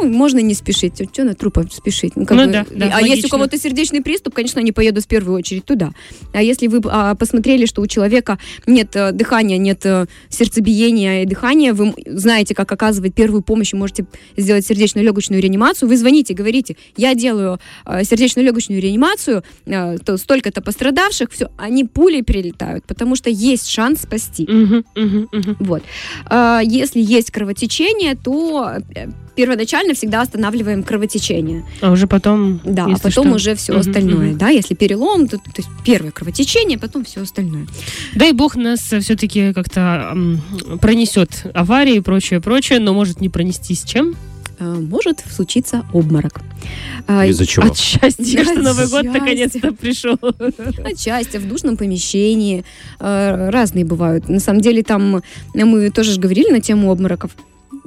Ну, 0.00 0.08
можно 0.08 0.38
не 0.38 0.54
спешить. 0.54 0.94
Что 1.12 1.24
на 1.24 1.34
трупа 1.34 1.66
спешить? 1.70 2.14
Ну, 2.16 2.24
Ну 2.28 2.46
бы, 2.46 2.52
да, 2.52 2.66
да, 2.70 2.90
а 2.94 3.00
если 3.00 3.10
логично. 3.10 3.26
у 3.26 3.30
кого-то 3.30 3.58
сердечный 3.58 4.00
приступ, 4.02 4.34
конечно, 4.34 4.60
они 4.60 4.72
поедут 4.72 5.04
в 5.04 5.08
первую 5.08 5.36
очередь 5.36 5.64
туда. 5.64 5.90
А 6.32 6.42
если 6.42 6.66
вы 6.68 6.80
а, 6.84 7.14
посмотрели, 7.14 7.66
что 7.66 7.82
у 7.82 7.86
человека 7.86 8.38
нет 8.66 8.94
э, 8.94 9.12
дыхания, 9.12 9.58
нет 9.58 9.84
э, 9.84 10.06
сердцебиения 10.28 11.22
и 11.22 11.26
дыхания, 11.26 11.74
вы 11.74 11.94
знаете, 12.06 12.54
как 12.54 12.70
оказывать 12.70 13.14
первую 13.14 13.42
помощь 13.42 13.72
можете 13.72 14.06
сделать 14.36 14.66
сердечно-легочную 14.66 15.42
реанимацию, 15.42 15.88
вы 15.88 15.96
звоните, 15.96 16.34
говорите, 16.34 16.76
я 16.96 17.14
делаю 17.14 17.58
э, 17.84 18.04
сердечно-легочную 18.04 18.80
реанимацию, 18.80 19.42
э, 19.66 19.98
то 19.98 20.16
столько-то 20.16 20.62
пострадавших, 20.62 21.30
все, 21.32 21.50
они 21.56 21.84
пулей 21.84 22.22
прилетают, 22.22 22.84
потому 22.86 23.16
что 23.16 23.30
есть 23.30 23.68
шанс 23.68 24.02
спасти. 24.02 24.46
Мгм, 24.48 24.84
мгм, 24.94 25.28
мгм. 25.32 25.56
Вот. 25.60 25.82
А, 26.26 26.60
Если 26.62 27.00
есть 27.00 27.30
кровотечение, 27.30 28.14
то 28.14 28.76
первоначально 29.38 29.94
всегда 29.94 30.22
останавливаем 30.22 30.82
кровотечение. 30.82 31.64
А 31.80 31.92
уже 31.92 32.08
потом... 32.08 32.60
Да, 32.64 32.86
а 32.86 32.98
потом 32.98 33.26
что. 33.26 33.34
уже 33.36 33.54
все 33.54 33.72
Мгм, 33.72 33.80
остальное. 33.80 34.28
мгм. 34.30 34.38
Да, 34.38 34.48
если 34.48 34.74
перелом, 34.74 35.28
то, 35.28 35.36
то 35.38 35.44
есть 35.58 35.68
первое 35.84 36.10
кровотечение, 36.10 36.76
потом 36.76 37.04
все 37.04 37.22
остальное. 37.22 37.68
Дай 38.16 38.32
бог 38.32 38.56
нас 38.56 38.80
все-таки 38.80 39.52
как-то 39.52 40.08
м, 40.10 40.40
пронесет 40.80 41.46
аварии 41.54 41.96
и 41.98 42.00
прочее, 42.00 42.40
прочее, 42.40 42.80
но 42.80 42.92
может 42.94 43.20
не 43.20 43.28
пронестись 43.28 43.84
чем? 43.84 44.16
А, 44.58 44.74
Может 44.74 45.20
случиться 45.30 45.84
обморок. 45.92 46.40
А, 47.06 47.24
Из-за 47.26 47.46
чего? 47.46 47.66
От 47.66 47.78
счастья, 47.78 48.40
От 48.40 48.46
что 48.48 48.60
Новый 48.60 48.88
год 48.88 49.04
счастья. 49.04 49.20
наконец-то 49.20 49.72
пришел. 49.72 50.18
Отчасти 50.84 51.36
в 51.36 51.46
душном 51.48 51.76
помещении. 51.76 52.64
э, 52.98 53.50
Разные 53.50 53.84
бывают. 53.84 54.28
На 54.28 54.40
самом 54.40 54.60
деле 54.60 54.82
там 54.82 55.22
мы 55.54 55.90
тоже 55.90 56.10
же 56.14 56.20
говорили 56.20 56.50
на 56.50 56.60
тему 56.60 56.90
обмороков. 56.90 57.30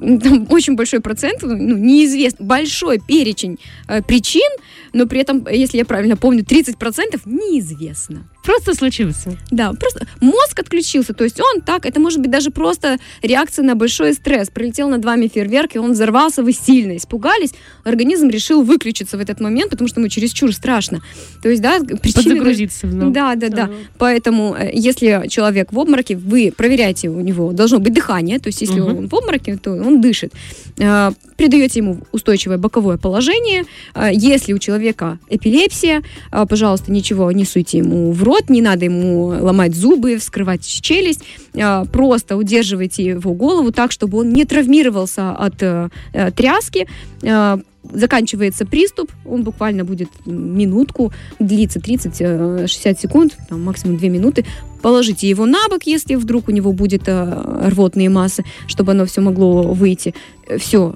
Там 0.01 0.47
очень 0.49 0.75
большой 0.75 0.99
процент, 0.99 1.43
ну, 1.43 1.55
неизвестно, 1.55 2.43
большой 2.45 2.99
перечень 2.99 3.59
э, 3.87 4.01
причин, 4.01 4.49
но 4.93 5.05
при 5.05 5.21
этом, 5.21 5.45
если 5.47 5.77
я 5.77 5.85
правильно 5.85 6.17
помню, 6.17 6.43
30% 6.43 7.21
неизвестно. 7.25 8.27
Просто 8.43 8.73
случился. 8.73 9.37
Да, 9.51 9.71
просто 9.73 10.07
мозг 10.19 10.59
отключился, 10.59 11.13
то 11.13 11.23
есть 11.23 11.39
он 11.39 11.61
так, 11.61 11.85
это 11.85 11.99
может 11.99 12.19
быть 12.21 12.31
даже 12.31 12.49
просто 12.49 12.97
реакция 13.21 13.63
на 13.63 13.75
большой 13.75 14.13
стресс. 14.13 14.49
Прилетел 14.49 14.89
над 14.89 15.05
вами 15.05 15.27
фейерверк, 15.27 15.75
и 15.75 15.79
он 15.79 15.91
взорвался, 15.91 16.41
вы 16.43 16.53
сильно 16.53 16.97
испугались, 16.97 17.53
организм 17.83 18.29
решил 18.29 18.63
выключиться 18.63 19.17
в 19.17 19.21
этот 19.21 19.39
момент, 19.39 19.69
потому 19.69 19.87
что 19.87 19.99
ему 19.99 20.09
чересчур 20.09 20.53
страшно. 20.53 21.01
То 21.43 21.49
есть, 21.49 21.61
да, 21.61 21.79
причины... 21.79 22.31
Подзагрузиться 22.35 22.87
в 22.87 22.95
новый. 22.95 23.13
Да, 23.13 23.35
да, 23.35 23.49
да. 23.49 23.69
Поэтому, 23.97 24.55
э, 24.55 24.71
если 24.73 25.27
человек 25.29 25.71
в 25.71 25.79
обмороке, 25.79 26.15
вы 26.17 26.51
проверяете 26.55 27.09
у 27.09 27.19
него, 27.19 27.51
должно 27.51 27.79
быть 27.79 27.93
дыхание, 27.93 28.39
то 28.39 28.47
есть, 28.47 28.61
если 28.61 28.79
Мгм. 28.79 28.97
он 28.97 29.07
в 29.07 29.15
обмороке, 29.15 29.57
то 29.57 29.71
он 29.71 30.01
дышит. 30.01 30.33
Э, 30.77 31.11
Придаете 31.37 31.79
ему 31.79 31.97
устойчивое 32.11 32.57
боковое 32.59 32.97
положение. 32.97 33.65
Э, 33.95 34.09
Если 34.13 34.53
у 34.53 34.59
человека 34.59 35.17
эпилепсия, 35.29 36.03
пожалуйста, 36.31 36.91
ничего 36.91 37.31
не 37.31 37.45
суйте 37.45 37.79
ему 37.79 38.11
в 38.11 38.23
рот, 38.23 38.30
не 38.49 38.61
надо 38.61 38.85
ему 38.85 39.27
ломать 39.27 39.75
зубы, 39.75 40.17
вскрывать 40.17 40.65
челюсть. 40.65 41.21
Э, 41.53 41.85
Просто 41.91 42.37
удерживайте 42.37 43.03
его 43.03 43.33
голову 43.33 43.71
так, 43.71 43.91
чтобы 43.91 44.19
он 44.19 44.29
не 44.29 44.45
травмировался 44.45 45.31
от 45.31 45.61
э, 45.61 45.89
э, 46.13 46.31
тряски. 46.31 46.87
Э, 47.21 47.57
Заканчивается 47.83 48.65
приступ, 48.65 49.11
он 49.25 49.43
буквально 49.43 49.83
будет 49.83 50.09
минутку, 50.25 51.11
длится 51.39 51.79
30-60 51.79 52.99
секунд, 52.99 53.35
там, 53.49 53.63
максимум 53.63 53.97
2 53.97 54.07
минуты. 54.07 54.45
Положите 54.83 55.27
его 55.27 55.47
на 55.47 55.67
бок, 55.67 55.83
если 55.85 56.13
вдруг 56.15 56.47
у 56.47 56.51
него 56.51 56.73
будет 56.73 57.07
э, 57.07 57.69
рвотные 57.69 58.09
массы, 58.09 58.43
чтобы 58.67 58.91
оно 58.91 59.05
все 59.05 59.21
могло 59.21 59.73
выйти. 59.73 60.13
Все, 60.59 60.93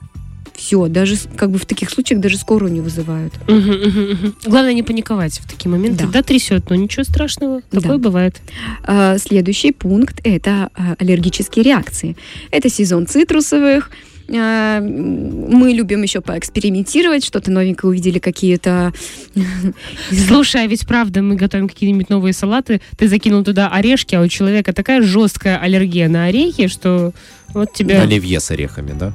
все, 0.55 0.87
даже 0.87 1.15
как 1.35 1.51
бы 1.51 1.57
в 1.57 1.65
таких 1.65 1.89
случаях 1.89 2.21
даже 2.21 2.37
скорую 2.37 2.71
не 2.71 2.81
вызывают. 2.81 3.33
Мгм, 3.47 3.71
мгм, 3.71 4.01
мгм. 4.11 4.35
Главное 4.45 4.73
не 4.73 4.83
паниковать 4.83 5.39
в 5.39 5.49
такие 5.49 5.69
моменты. 5.69 6.05
Да. 6.05 6.11
Да, 6.11 6.23
трясет, 6.23 6.69
но 6.69 6.75
ничего 6.75 7.03
страшного. 7.03 7.61
Да. 7.71 7.81
Такое 7.81 7.97
бывает. 7.97 8.41
А, 8.83 9.17
Следующий 9.17 9.71
пункт– 9.71 10.19
это 10.23 10.69
а, 10.75 10.95
аллергические 10.97 11.63
реакции. 11.63 12.15
Это 12.51 12.69
сезон 12.69 13.05
цитрусовых. 13.07 13.91
А, 14.33 14.79
Мы 14.81 15.73
любим 15.73 16.01
еще 16.01 16.21
поэкспериментировать, 16.21 17.23
что-то 17.25 17.51
новенькое 17.51 17.91
увидели, 17.91 18.19
какие-то... 18.19 18.93
Слушай, 20.27 20.63
а 20.63 20.67
ведь 20.67 20.87
правда, 20.87 21.21
мы 21.21 21.35
готовим 21.35 21.67
какие-нибудь 21.67 22.09
новые 22.09 22.33
салаты, 22.33 22.81
ты 22.97 23.07
закинул 23.07 23.43
туда 23.43 23.67
орешки, 23.69 24.15
а 24.15 24.21
у 24.21 24.27
человека 24.27 24.73
такая 24.73 25.01
жесткая 25.01 25.57
аллергия 25.59 26.07
на 26.09 26.25
орехи, 26.25 26.67
что 26.67 27.13
вот 27.55 27.73
тебя... 27.73 28.01
Оливье 28.01 28.39
с 28.39 28.51
орехами, 28.51 28.93
да? 28.97 29.13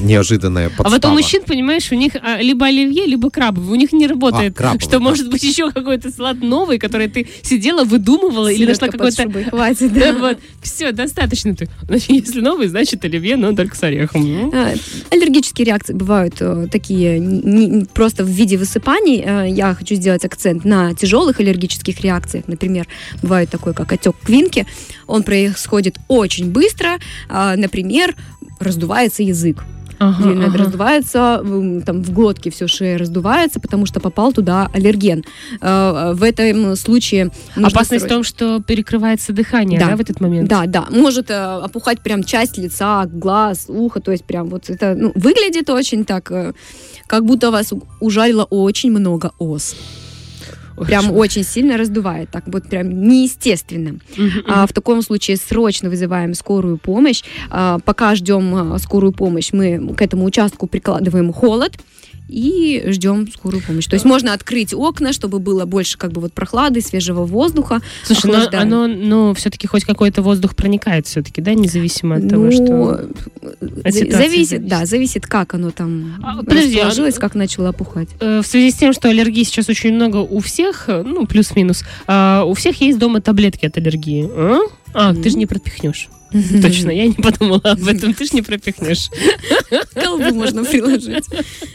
Неожиданная 0.00 0.66
А 0.66 0.70
подстава. 0.70 0.90
вот 0.94 1.04
у 1.04 1.08
мужчин, 1.10 1.42
понимаешь, 1.46 1.90
у 1.92 1.94
них 1.94 2.12
а, 2.22 2.40
либо 2.40 2.66
оливье, 2.66 3.04
либо 3.06 3.30
крабовый. 3.30 3.70
У 3.72 3.74
них 3.74 3.92
не 3.92 4.06
работает, 4.06 4.52
А, 4.54 4.56
крабовый, 4.56 4.80
что 4.80 4.90
да. 4.92 4.98
может 5.00 5.28
быть 5.30 5.42
еще 5.42 5.70
какой-то 5.70 6.10
салат 6.10 6.40
новый, 6.40 6.78
который 6.78 7.08
ты 7.08 7.28
сидела, 7.42 7.84
выдумывала 7.84 8.48
или 8.50 8.64
нашла 8.66 8.86
Селедка 8.88 8.98
какой-то... 8.98 9.22
шубой, 9.22 9.44
Хватит, 9.44 9.92
Да, 9.94 10.12
да. 10.12 10.18
вот, 10.18 10.38
все, 10.62 10.92
достаточно 10.92 11.54
ты. 11.54 11.68
Значит, 11.82 12.10
если 12.10 12.40
новый, 12.40 12.68
значит 12.68 13.04
оливье, 13.04 13.36
но 13.36 13.52
только 13.54 13.76
с 13.76 13.82
орехом. 13.82 14.22
Ну, 14.22 14.50
А, 14.54 14.72
Аллергические 15.10 15.66
реакции 15.66 15.92
бывают 15.92 16.36
э, 16.40 16.68
такие 16.70 17.18
не- 17.18 17.66
не- 17.66 17.84
просто 17.84 18.24
в 18.24 18.28
виде 18.28 18.56
высыпаний. 18.56 19.22
Э, 19.24 19.46
Я 19.48 19.74
хочу 19.74 19.94
сделать 19.96 20.24
акцент 20.24 20.64
на 20.64 20.94
тяжелых 20.94 21.40
аллергических 21.40 22.00
реакциях. 22.00 22.44
Например, 22.46 22.86
бывает 23.22 23.50
такой, 23.50 23.74
как 23.74 23.92
отек 23.92 24.16
квинки. 24.24 24.66
Он 25.06 25.22
происходит 25.22 25.96
очень 26.08 26.50
быстро. 26.50 26.98
А, 27.28 27.56
Например, 27.56 27.81
раздувается 28.60 29.22
язык. 29.22 29.64
ага, 29.98 30.30
ага. 30.46 30.58
раздувается, 30.58 31.42
там 31.86 32.02
в 32.02 32.12
глотке 32.12 32.50
все 32.50 32.66
шея 32.66 32.98
раздувается, 32.98 33.60
потому 33.60 33.86
что 33.86 34.00
попал 34.00 34.32
туда 34.32 34.68
аллерген. 34.74 35.22
Э, 35.60 36.12
В 36.14 36.22
этом 36.24 36.74
случае 36.76 37.30
Опасность 37.54 38.06
в 38.06 38.08
том, 38.08 38.24
что 38.24 38.60
перекрывается 38.60 39.32
дыхание, 39.32 39.78
да, 39.78 39.90
Да. 39.90 39.96
в 39.96 40.00
этот 40.00 40.20
момент? 40.20 40.48
Да, 40.48 40.66
да, 40.66 40.86
может 40.90 41.30
э, 41.30 41.34
опухать 41.34 42.00
прям 42.00 42.24
часть 42.24 42.58
лица, 42.58 43.04
глаз, 43.06 43.66
ухо, 43.68 44.00
то 44.00 44.10
есть 44.10 44.24
прям 44.24 44.48
вот 44.48 44.70
это 44.70 44.94
ну, 44.98 45.12
выглядит 45.14 45.70
очень 45.70 46.04
так, 46.04 46.32
э, 46.32 46.52
как 47.06 47.24
будто 47.24 47.50
вас 47.52 47.72
ужалило 48.00 48.44
очень 48.50 48.90
много 48.90 49.30
ос. 49.38 49.76
Прям 50.76 51.12
очень 51.12 51.44
сильно 51.44 51.76
раздувает, 51.76 52.30
так 52.30 52.44
вот 52.46 52.68
прям 52.68 53.08
неестественно. 53.08 53.98
А 54.46 54.66
в 54.66 54.72
таком 54.72 55.02
случае 55.02 55.36
срочно 55.36 55.88
вызываем 55.88 56.34
скорую 56.34 56.78
помощь. 56.78 57.22
А, 57.50 57.78
Пока 57.84 58.14
ждем 58.14 58.74
а, 58.74 58.78
скорую 58.78 59.12
помощь, 59.12 59.52
мы 59.52 59.94
к 59.94 60.02
этому 60.02 60.24
участку 60.24 60.66
прикладываем 60.66 61.32
холод 61.32 61.78
и 62.32 62.82
ждем 62.90 63.30
скорую 63.30 63.62
помощь. 63.62 63.86
То 63.86 63.94
есть 63.94 64.04
можно 64.06 64.32
открыть 64.32 64.72
окна, 64.72 65.12
чтобы 65.12 65.38
было 65.38 65.66
больше 65.66 65.98
как 65.98 66.12
бы 66.12 66.20
вот 66.22 66.32
прохлады, 66.32 66.80
свежего 66.80 67.24
воздуха. 67.24 67.80
Слушай, 68.04 68.30
но 68.30 68.58
оно, 68.58 68.86
ну, 68.86 69.34
все-таки 69.34 69.66
хоть 69.66 69.84
какой-то 69.84 70.22
воздух 70.22 70.56
проникает 70.56 71.06
все-таки, 71.06 71.40
да, 71.42 71.54
независимо 71.54 72.16
от 72.16 72.28
того, 72.28 72.44
Ну, 72.44 72.52
что... 72.52 73.00
за- 73.60 73.92
ситуации 73.92 74.10
зависит, 74.10 74.12
зависит. 74.12 74.66
да, 74.66 74.86
зависит, 74.86 75.26
как 75.26 75.54
оно 75.54 75.70
там 75.70 76.14
А, 76.22 76.36
подожди, 76.38 76.78
а- 76.78 76.86
расположилось, 76.86 77.18
как 77.18 77.34
начало 77.34 77.68
опухать. 77.70 78.08
Э, 78.20 78.40
В 78.42 78.46
связи 78.46 78.70
с 78.70 78.74
тем, 78.74 78.92
что 78.92 79.08
аллергии 79.10 79.42
сейчас 79.44 79.68
очень 79.68 79.92
много 79.94 80.16
у 80.16 80.38
всех, 80.40 80.84
э, 80.88 81.02
ну, 81.04 81.26
плюс-минус, 81.26 81.84
а, 82.06 82.44
у 82.46 82.54
всех 82.54 82.80
есть 82.80 82.98
дома 82.98 83.20
таблетки 83.20 83.66
от 83.66 83.76
аллергии. 83.76 84.28
А, 84.34 84.58
А, 84.94 85.14
ты 85.14 85.30
же 85.30 85.36
не 85.36 85.46
пропихнешь. 85.46 86.08
Точно, 86.62 86.90
я 86.90 87.06
не 87.06 87.14
подумала 87.14 87.60
об 87.64 87.86
этом, 87.86 88.14
ты 88.14 88.24
же 88.24 88.30
не 88.34 88.42
пропихнешь. 88.42 89.10
Колбу 89.94 90.34
можно 90.34 90.64
приложить. 90.64 91.24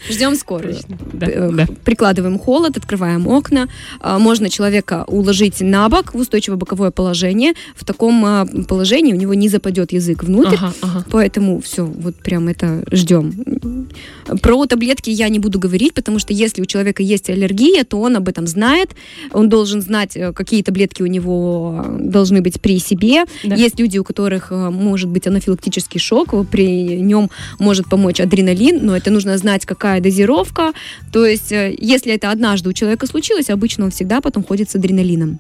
Ждем 0.10 0.36
скорую. 0.36 0.78
Э. 1.22 1.66
Прикладываем 1.84 2.40
холод, 2.40 2.78
открываем 2.78 3.28
окна. 3.28 3.68
А, 4.00 4.20
Можно 4.20 4.50
человека 4.50 5.06
уложить 5.08 5.62
на 5.62 5.90
бок 5.90 6.14
в 6.14 6.18
устойчивое 6.18 6.58
боковое 6.58 6.92
положение. 6.92 7.54
В 7.76 7.86
таком 7.86 8.24
а, 8.26 8.46
положении 8.68 9.14
у 9.14 9.18
него 9.18 9.34
не 9.34 9.50
западет 9.50 9.92
язык 9.92 10.24
внутрь. 10.24 10.58
Поэтому 11.12 11.62
все, 11.62 11.86
вот 11.86 12.16
прям 12.16 12.48
это 12.48 12.84
ждем. 12.92 13.88
Про 14.42 14.66
таблетки 14.66 15.10
я 15.10 15.30
не 15.30 15.40
буду 15.40 15.60
говорить, 15.60 15.94
потому 15.94 16.20
что 16.20 16.34
если 16.34 16.62
у 16.62 16.66
человека 16.66 17.04
есть 17.04 17.30
аллергия, 17.30 17.84
то 17.84 18.00
он 18.00 18.16
об 18.18 18.28
этом 18.28 18.48
знает. 18.48 18.92
Он 19.32 19.50
должен 19.50 19.82
знать, 19.82 20.16
э, 20.16 20.34
какие 20.34 20.64
таблетки 20.64 21.02
у 21.02 21.08
него 21.08 21.86
должны 22.00 22.42
быть 22.42 22.60
при 22.62 22.80
себе. 22.80 23.26
Есть 23.44 23.80
люди, 23.80 23.98
у 23.98 24.04
которых 24.04 24.47
э, 24.52 24.70
может 24.70 25.10
быть 25.10 25.28
анафилактический 25.28 26.00
шок, 26.00 26.34
при 26.50 27.00
нем 27.02 27.30
может 27.60 27.88
помочь 27.90 28.20
адреналин, 28.20 28.86
но 28.86 28.96
это 28.96 29.12
нужно 29.12 29.38
знать, 29.38 29.66
какая 29.66 30.02
дозировка. 30.02 30.74
То 31.12 31.26
есть, 31.26 31.52
э, 31.52 31.76
если 31.80 32.14
это 32.14 32.32
однажды 32.32 32.70
у 32.70 32.74
человека 32.74 33.08
случилось, 33.08 33.50
обычно 33.50 33.86
он 33.86 33.92
всегда 33.92 34.22
потом 34.22 34.44
ходит 34.44 34.70
с 34.70 34.76
адреналином. 34.76 35.40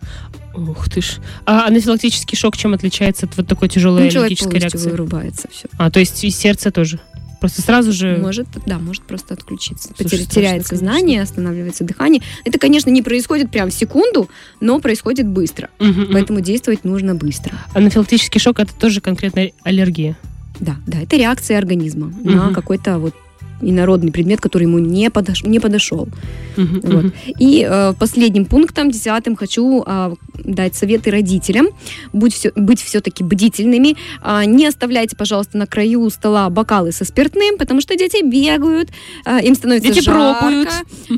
Ух 0.55 0.89
ты 0.89 1.01
ж. 1.01 1.17
А 1.45 1.67
анафилактический 1.67 2.35
шок 2.37 2.57
чем 2.57 2.73
отличается 2.73 3.27
от 3.27 3.37
вот 3.37 3.47
такой 3.47 3.69
тяжелой 3.69 4.01
Ну, 4.11 4.19
аллергической 4.21 4.59
реакции? 4.59 4.89
вырубается. 4.89 5.47
Все. 5.51 5.67
А, 5.77 5.91
то 5.91 5.99
есть 5.99 6.23
и 6.23 6.31
сердце 6.31 6.71
тоже? 6.71 6.99
Просто 7.39 7.61
сразу 7.61 7.91
же... 7.91 8.17
Может, 8.17 8.47
да, 8.65 8.79
может 8.79 9.03
просто 9.03 9.33
отключиться. 9.33 9.89
Слушай, 9.95 10.19
страшно, 10.19 10.25
теряет 10.33 10.65
сознание, 10.65 11.21
останавливается 11.21 11.83
дыхание. 11.83 12.21
Это, 12.45 12.57
конечно, 12.59 12.89
не 12.89 13.01
происходит 13.01 13.51
прям 13.51 13.69
в 13.69 13.73
секунду, 13.73 14.29
но 14.59 14.79
происходит 14.79 15.27
быстро. 15.27 15.69
Мгм. 15.79 16.09
Поэтому 16.11 16.41
действовать 16.41 16.83
нужно 16.83 17.15
быстро. 17.15 17.53
Анафилактический 17.73 18.39
шок 18.39 18.59
это 18.59 18.73
тоже 18.73 19.01
конкретно 19.01 19.49
аллергия. 19.63 20.17
Да, 20.59 20.75
да, 20.87 20.99
это 20.99 21.15
реакция 21.17 21.57
организма 21.59 22.11
на 22.23 22.45
Мгм. 22.45 22.53
какой-то 22.55 22.97
вот 22.97 23.13
инородный 23.61 24.11
предмет, 24.11 24.41
который 24.41 24.63
ему 24.63 24.79
не, 24.79 25.09
подош, 25.09 25.43
не 25.43 25.59
подошел. 25.59 26.07
Мгм, 26.55 26.79
Вот. 26.83 27.03
мгм. 27.05 27.13
И 27.39 27.67
э, 27.69 27.93
последним 27.99 28.45
пунктом, 28.45 28.89
десятым, 28.91 29.35
хочу 29.35 29.83
а, 29.85 30.13
дать 30.43 30.75
советы 30.75 31.11
родителям. 31.11 31.67
Будь 32.13 32.33
все, 32.33 32.51
быть 32.55 32.81
все-таки 32.81 33.23
бдительными. 33.23 33.95
А, 34.21 34.45
не 34.45 34.65
оставляйте, 34.65 35.15
пожалуйста, 35.15 35.57
на 35.57 35.67
краю 35.67 36.09
стола 36.09 36.49
бокалы 36.49 36.91
со 36.91 37.05
спиртным, 37.05 37.57
потому 37.57 37.81
что 37.81 37.95
дети 37.95 38.23
бегают, 38.23 38.89
а, 39.25 39.39
им 39.39 39.55
становится 39.55 39.89
Дети 39.93 40.03
жарко. 40.03 40.39
пробуют. 40.39 40.69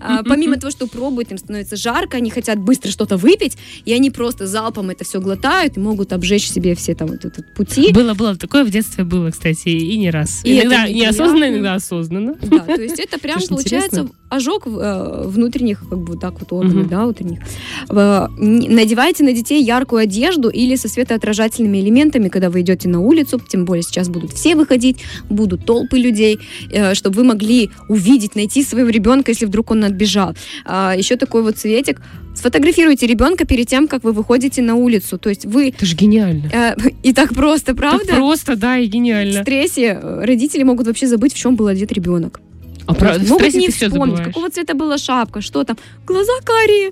А, 0.02 0.24
помимо 0.24 0.56
того, 0.58 0.72
что 0.72 0.88
пробуют, 0.88 1.32
им 1.32 1.38
становится 1.38 1.76
жарко, 1.76 2.18
они 2.18 2.30
хотят 2.30 2.60
быстро 2.60 2.90
что-то 2.92 3.18
выпить, 3.18 3.58
и 3.86 3.94
они 3.94 4.12
просто 4.12 4.48
залпом 4.48 4.90
это 4.90 5.04
все 5.04 5.20
глотают 5.22 5.78
и 5.78 5.80
могут 5.80 6.14
обжечь 6.14 6.50
себе 6.50 6.76
все 6.76 6.96
там 6.96 7.08
вот 7.10 7.26
этот 7.26 7.54
пути. 7.54 7.92
Было, 7.94 8.14
было. 8.14 8.36
Такое 8.36 8.64
в 8.64 8.70
детстве 8.70 9.04
было, 9.04 9.32
кстати, 9.32 9.70
и 9.70 9.98
не 9.98 10.10
раз. 10.10 10.42
И 10.44 10.60
иногда 10.60 10.86
это 10.86 10.94
неосознанно, 10.94 11.50
иногда 11.50 11.74
осознанно. 11.76 12.29
Да, 12.42 12.60
то 12.66 12.82
есть 12.82 13.00
это 13.00 13.20
прям 13.20 13.40
получается. 13.48 14.10
Ожог 14.30 14.64
э, 14.68 15.24
внутренних, 15.28 15.80
как 15.90 15.98
бы 16.00 16.06
вот 16.14 16.20
так 16.22 16.40
вот 16.40 16.52
органов, 16.54 16.78
Мгм. 16.84 16.90
да, 16.90 17.04
внутренних. 17.04 17.40
Э, 17.90 18.28
Надевайте 18.38 19.24
на 19.24 19.34
детей 19.34 19.64
яркую 19.64 20.02
одежду 20.02 20.50
или 20.50 20.76
со 20.76 20.88
светоотражательными 20.88 21.80
элементами, 21.80 22.30
когда 22.30 22.50
вы 22.50 22.62
идете 22.62 22.90
на 22.90 23.00
улицу, 23.00 23.40
тем 23.48 23.66
более 23.66 23.84
сейчас 23.84 24.10
будут 24.10 24.34
все 24.34 24.56
выходить, 24.56 24.98
будут 25.30 25.66
толпы 25.66 25.98
людей, 25.98 26.40
э, 26.72 26.94
чтобы 26.94 27.18
вы 27.18 27.24
могли 27.24 27.70
увидеть, 27.90 28.36
найти 28.36 28.64
своего 28.64 28.90
ребенка, 28.90 29.32
если 29.32 29.46
вдруг 29.46 29.72
он 29.72 29.84
отбежал. 29.84 30.34
А, 30.66 30.94
Еще 30.98 31.16
такой 31.16 31.42
вот 31.44 31.58
цветик. 31.58 32.02
Сфотографируйте 32.36 33.08
ребенка 33.08 33.46
перед 33.46 33.68
тем, 33.68 33.88
как 33.88 34.04
вы 34.04 34.12
выходите 34.14 34.62
на 34.62 34.76
улицу. 34.76 35.18
То 35.18 35.30
есть 35.30 35.46
вы 35.46 35.70
Это 35.70 35.86
же 35.86 35.96
гениально. 35.96 36.48
э, 36.54 36.76
и 37.04 37.14
так 37.14 37.34
просто, 37.34 37.76
правда? 37.76 38.06
Так 38.06 38.16
просто, 38.16 38.56
да, 38.56 38.78
и 38.78 38.88
В 38.88 38.90
гениально. 38.92 39.42
стрессе 39.42 40.00
э, 40.02 40.24
родители 40.26 40.64
могут 40.64 40.88
вообще 40.88 41.08
забыть, 41.08 41.34
в 41.34 41.38
чем 41.38 41.56
был 41.56 41.68
одет 41.68 41.92
ребенок. 41.92 42.40
А 42.90 42.94
про- 42.96 43.14
в 43.20 43.30
Могут 43.30 43.54
не 43.54 43.70
вспомнить, 43.70 44.24
какого 44.24 44.50
цвета 44.50 44.74
была 44.74 44.98
шапка, 44.98 45.42
что 45.42 45.64
там, 45.64 45.78
глаза 46.08 46.32
карие. 46.44 46.92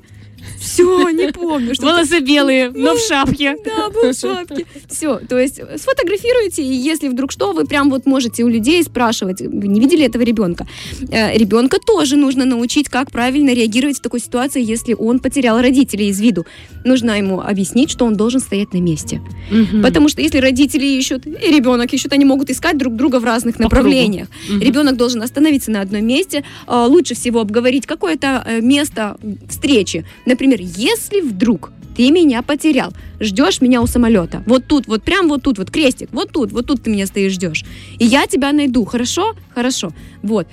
Все, 0.59 1.09
не 1.09 1.31
помню. 1.31 1.73
Что 1.73 1.85
Волосы 1.85 2.19
белые, 2.19 2.71
но 2.71 2.95
в 2.95 2.99
шапке. 2.99 3.55
да, 3.65 3.89
был 3.89 4.11
в 4.11 4.17
шапке. 4.17 4.65
Все, 4.89 5.19
то 5.19 5.37
есть 5.37 5.59
э, 5.59 5.77
сфотографируйте, 5.77 6.63
и 6.63 6.73
если 6.73 7.07
вдруг 7.07 7.31
что, 7.31 7.53
вы 7.53 7.65
прям 7.65 7.89
вот 7.89 8.05
можете 8.05 8.43
у 8.43 8.47
людей 8.47 8.81
спрашивать, 8.83 9.41
вы 9.41 9.67
не 9.67 9.79
видели 9.79 10.05
этого 10.05 10.23
ребенка? 10.23 10.67
Э, 11.11 11.37
ребенка 11.37 11.77
тоже 11.79 12.15
нужно 12.15 12.45
научить, 12.45 12.89
как 12.89 13.11
правильно 13.11 13.53
реагировать 13.53 13.97
в 13.97 14.01
такой 14.01 14.19
ситуации, 14.19 14.63
если 14.63 14.93
он 14.93 15.19
потерял 15.19 15.61
родителей 15.61 16.09
из 16.09 16.19
виду. 16.19 16.45
Нужно 16.85 17.17
ему 17.17 17.41
объяснить, 17.41 17.89
что 17.89 18.05
он 18.05 18.15
должен 18.15 18.39
стоять 18.39 18.73
на 18.73 18.79
месте. 18.79 19.21
Мгм. 19.51 19.81
Потому 19.81 20.09
что 20.09 20.21
если 20.21 20.39
родители 20.39 20.85
ищут, 20.85 21.25
и 21.25 21.51
ребенок 21.51 21.93
ищут, 21.93 22.13
они 22.13 22.25
могут 22.25 22.49
искать 22.49 22.77
друг 22.77 22.95
друга 22.95 23.19
в 23.19 23.25
разных 23.25 23.57
По 23.57 23.63
направлениях. 23.63 24.27
Мгм. 24.49 24.61
Ребенок 24.61 24.97
должен 24.97 25.21
остановиться 25.21 25.71
на 25.71 25.81
одном 25.81 26.05
месте, 26.05 26.43
а, 26.65 26.85
лучше 26.87 27.15
всего 27.15 27.41
обговорить 27.41 27.85
какое-то 27.85 28.43
э, 28.45 28.61
место 28.61 29.17
встречи. 29.49 30.05
Например, 30.27 30.59
если 30.61 31.21
вдруг 31.21 31.71
ты 31.95 32.11
меня 32.11 32.43
потерял, 32.43 32.93
ждешь 33.19 33.61
меня 33.61 33.81
у 33.81 33.87
самолета, 33.87 34.43
вот 34.45 34.67
тут, 34.67 34.87
вот 34.87 35.01
прям 35.03 35.27
вот 35.29 35.41
тут, 35.41 35.57
вот 35.57 35.71
крестик, 35.71 36.09
вот 36.11 36.31
тут, 36.31 36.51
вот 36.51 36.67
тут 36.67 36.83
ты 36.83 36.91
меня 36.91 37.07
стоишь, 37.07 37.31
ждешь, 37.31 37.63
и 37.97 38.05
я 38.05 38.27
тебя 38.27 38.51
найду, 38.51 38.85
хорошо? 38.85 39.33
Хорошо. 39.55 39.91
Вот. 40.21 40.47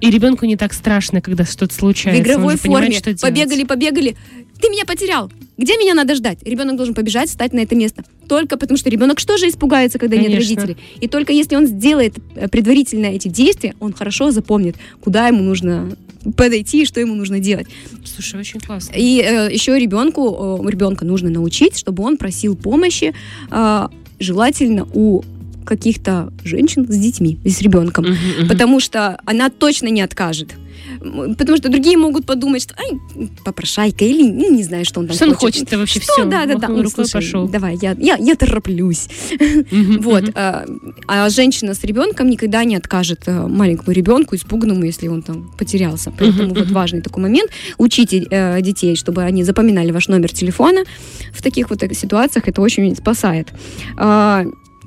И 0.00 0.10
ребенку 0.10 0.44
не 0.46 0.56
так 0.56 0.72
страшно, 0.74 1.20
когда 1.22 1.44
что-то 1.46 1.72
В 1.72 1.76
случается. 1.78 2.20
игровой 2.20 2.54
Он 2.54 2.56
же 2.56 2.62
понимает, 2.62 2.84
форме. 2.86 2.98
что 2.98 3.14
делать. 3.14 3.22
побегали, 3.22 3.64
побегали. 3.64 4.16
Ты 4.60 4.68
меня 4.68 4.84
потерял. 4.84 5.30
Где 5.56 5.76
меня 5.76 5.94
надо 5.94 6.14
ждать? 6.14 6.38
Ребенок 6.44 6.76
должен 6.76 6.94
побежать, 6.94 7.28
встать 7.28 7.52
на 7.52 7.60
это 7.60 7.74
место. 7.74 8.04
Только 8.28 8.56
потому, 8.56 8.78
что 8.78 8.88
ребенок 8.88 9.18
что 9.18 9.36
же 9.36 9.48
испугается, 9.48 9.98
когда 9.98 10.16
нет 10.16 10.26
Конечно. 10.26 10.54
родителей? 10.54 10.76
И 11.00 11.08
только 11.08 11.32
если 11.32 11.56
он 11.56 11.66
сделает 11.66 12.14
э, 12.34 12.48
предварительно 12.48 13.06
эти 13.06 13.28
действия, 13.28 13.74
он 13.80 13.92
хорошо 13.92 14.30
запомнит, 14.30 14.76
куда 15.00 15.28
ему 15.28 15.42
нужно 15.42 15.96
подойти 16.36 16.82
и 16.82 16.84
что 16.86 17.00
ему 17.00 17.14
нужно 17.14 17.40
делать. 17.40 17.66
Слушай, 18.04 18.40
очень 18.40 18.60
классно. 18.60 18.92
И 18.96 19.20
э, 19.20 19.52
еще 19.52 19.78
ребенку, 19.78 20.60
э, 20.62 20.70
ребенка 20.70 21.04
нужно 21.04 21.30
научить, 21.30 21.78
чтобы 21.78 22.02
он 22.02 22.16
просил 22.16 22.56
помощи, 22.56 23.14
э, 23.50 23.88
желательно 24.18 24.86
у 24.92 25.22
каких-то 25.64 26.32
женщин 26.44 26.86
с 26.90 26.96
детьми, 26.96 27.38
с 27.44 27.60
ребенком. 27.60 28.04
Мгм, 28.04 28.14
мгм. 28.14 28.48
Потому 28.48 28.80
что 28.80 29.20
она 29.24 29.50
точно 29.50 29.88
не 29.88 30.02
откажет. 30.02 30.54
Потому 30.98 31.56
что 31.56 31.68
другие 31.68 31.96
могут 31.96 32.26
подумать, 32.26 32.62
что 32.62 32.74
ай, 32.78 32.98
попрошайка 33.44 34.04
или 34.04 34.28
ну, 34.30 34.50
не 34.54 34.62
знаю, 34.62 34.84
что 34.84 35.00
он 35.00 35.06
там 35.06 35.16
Что 35.16 35.26
он 35.26 35.34
хочет. 35.34 35.60
хочет-то 35.60 35.78
вообще 35.78 36.00
Что? 36.00 36.12
все? 36.12 36.24
Да, 36.24 36.46
да, 36.46 36.54
да. 36.56 36.68
Ой, 36.68 36.82
рукой, 36.82 36.90
слушай, 37.06 37.12
пошел. 37.12 37.48
Давай, 37.48 37.78
я, 37.80 37.96
я, 37.98 38.16
я 38.16 38.34
тороплюсь. 38.36 39.08
Вот. 40.00 40.24
а, 40.34 40.64
А 41.06 41.28
женщина 41.30 41.74
с 41.74 41.84
ребенком 41.84 42.28
никогда 42.28 42.64
не 42.64 42.76
откажет 42.76 43.22
э, 43.26 43.46
маленькому 43.46 43.92
ребенку, 43.92 44.34
испуганному, 44.36 44.84
если 44.84 45.08
он 45.08 45.22
там 45.22 45.50
потерялся. 45.58 46.12
Поэтому 46.18 46.54
вот 46.54 46.70
важный 46.70 47.00
такой 47.02 47.22
момент. 47.22 47.50
Учите 47.78 48.26
э, 48.30 48.60
детей, 48.62 48.96
чтобы 48.96 49.22
они 49.22 49.44
запоминали 49.44 49.90
ваш 49.92 50.08
номер 50.08 50.32
телефона. 50.32 50.84
В 51.32 51.42
таких 51.42 51.70
вот 51.70 51.82
э, 51.82 51.94
ситуациях 51.94 52.48
это 52.48 52.60
очень 52.62 52.94
спасает. 52.96 53.48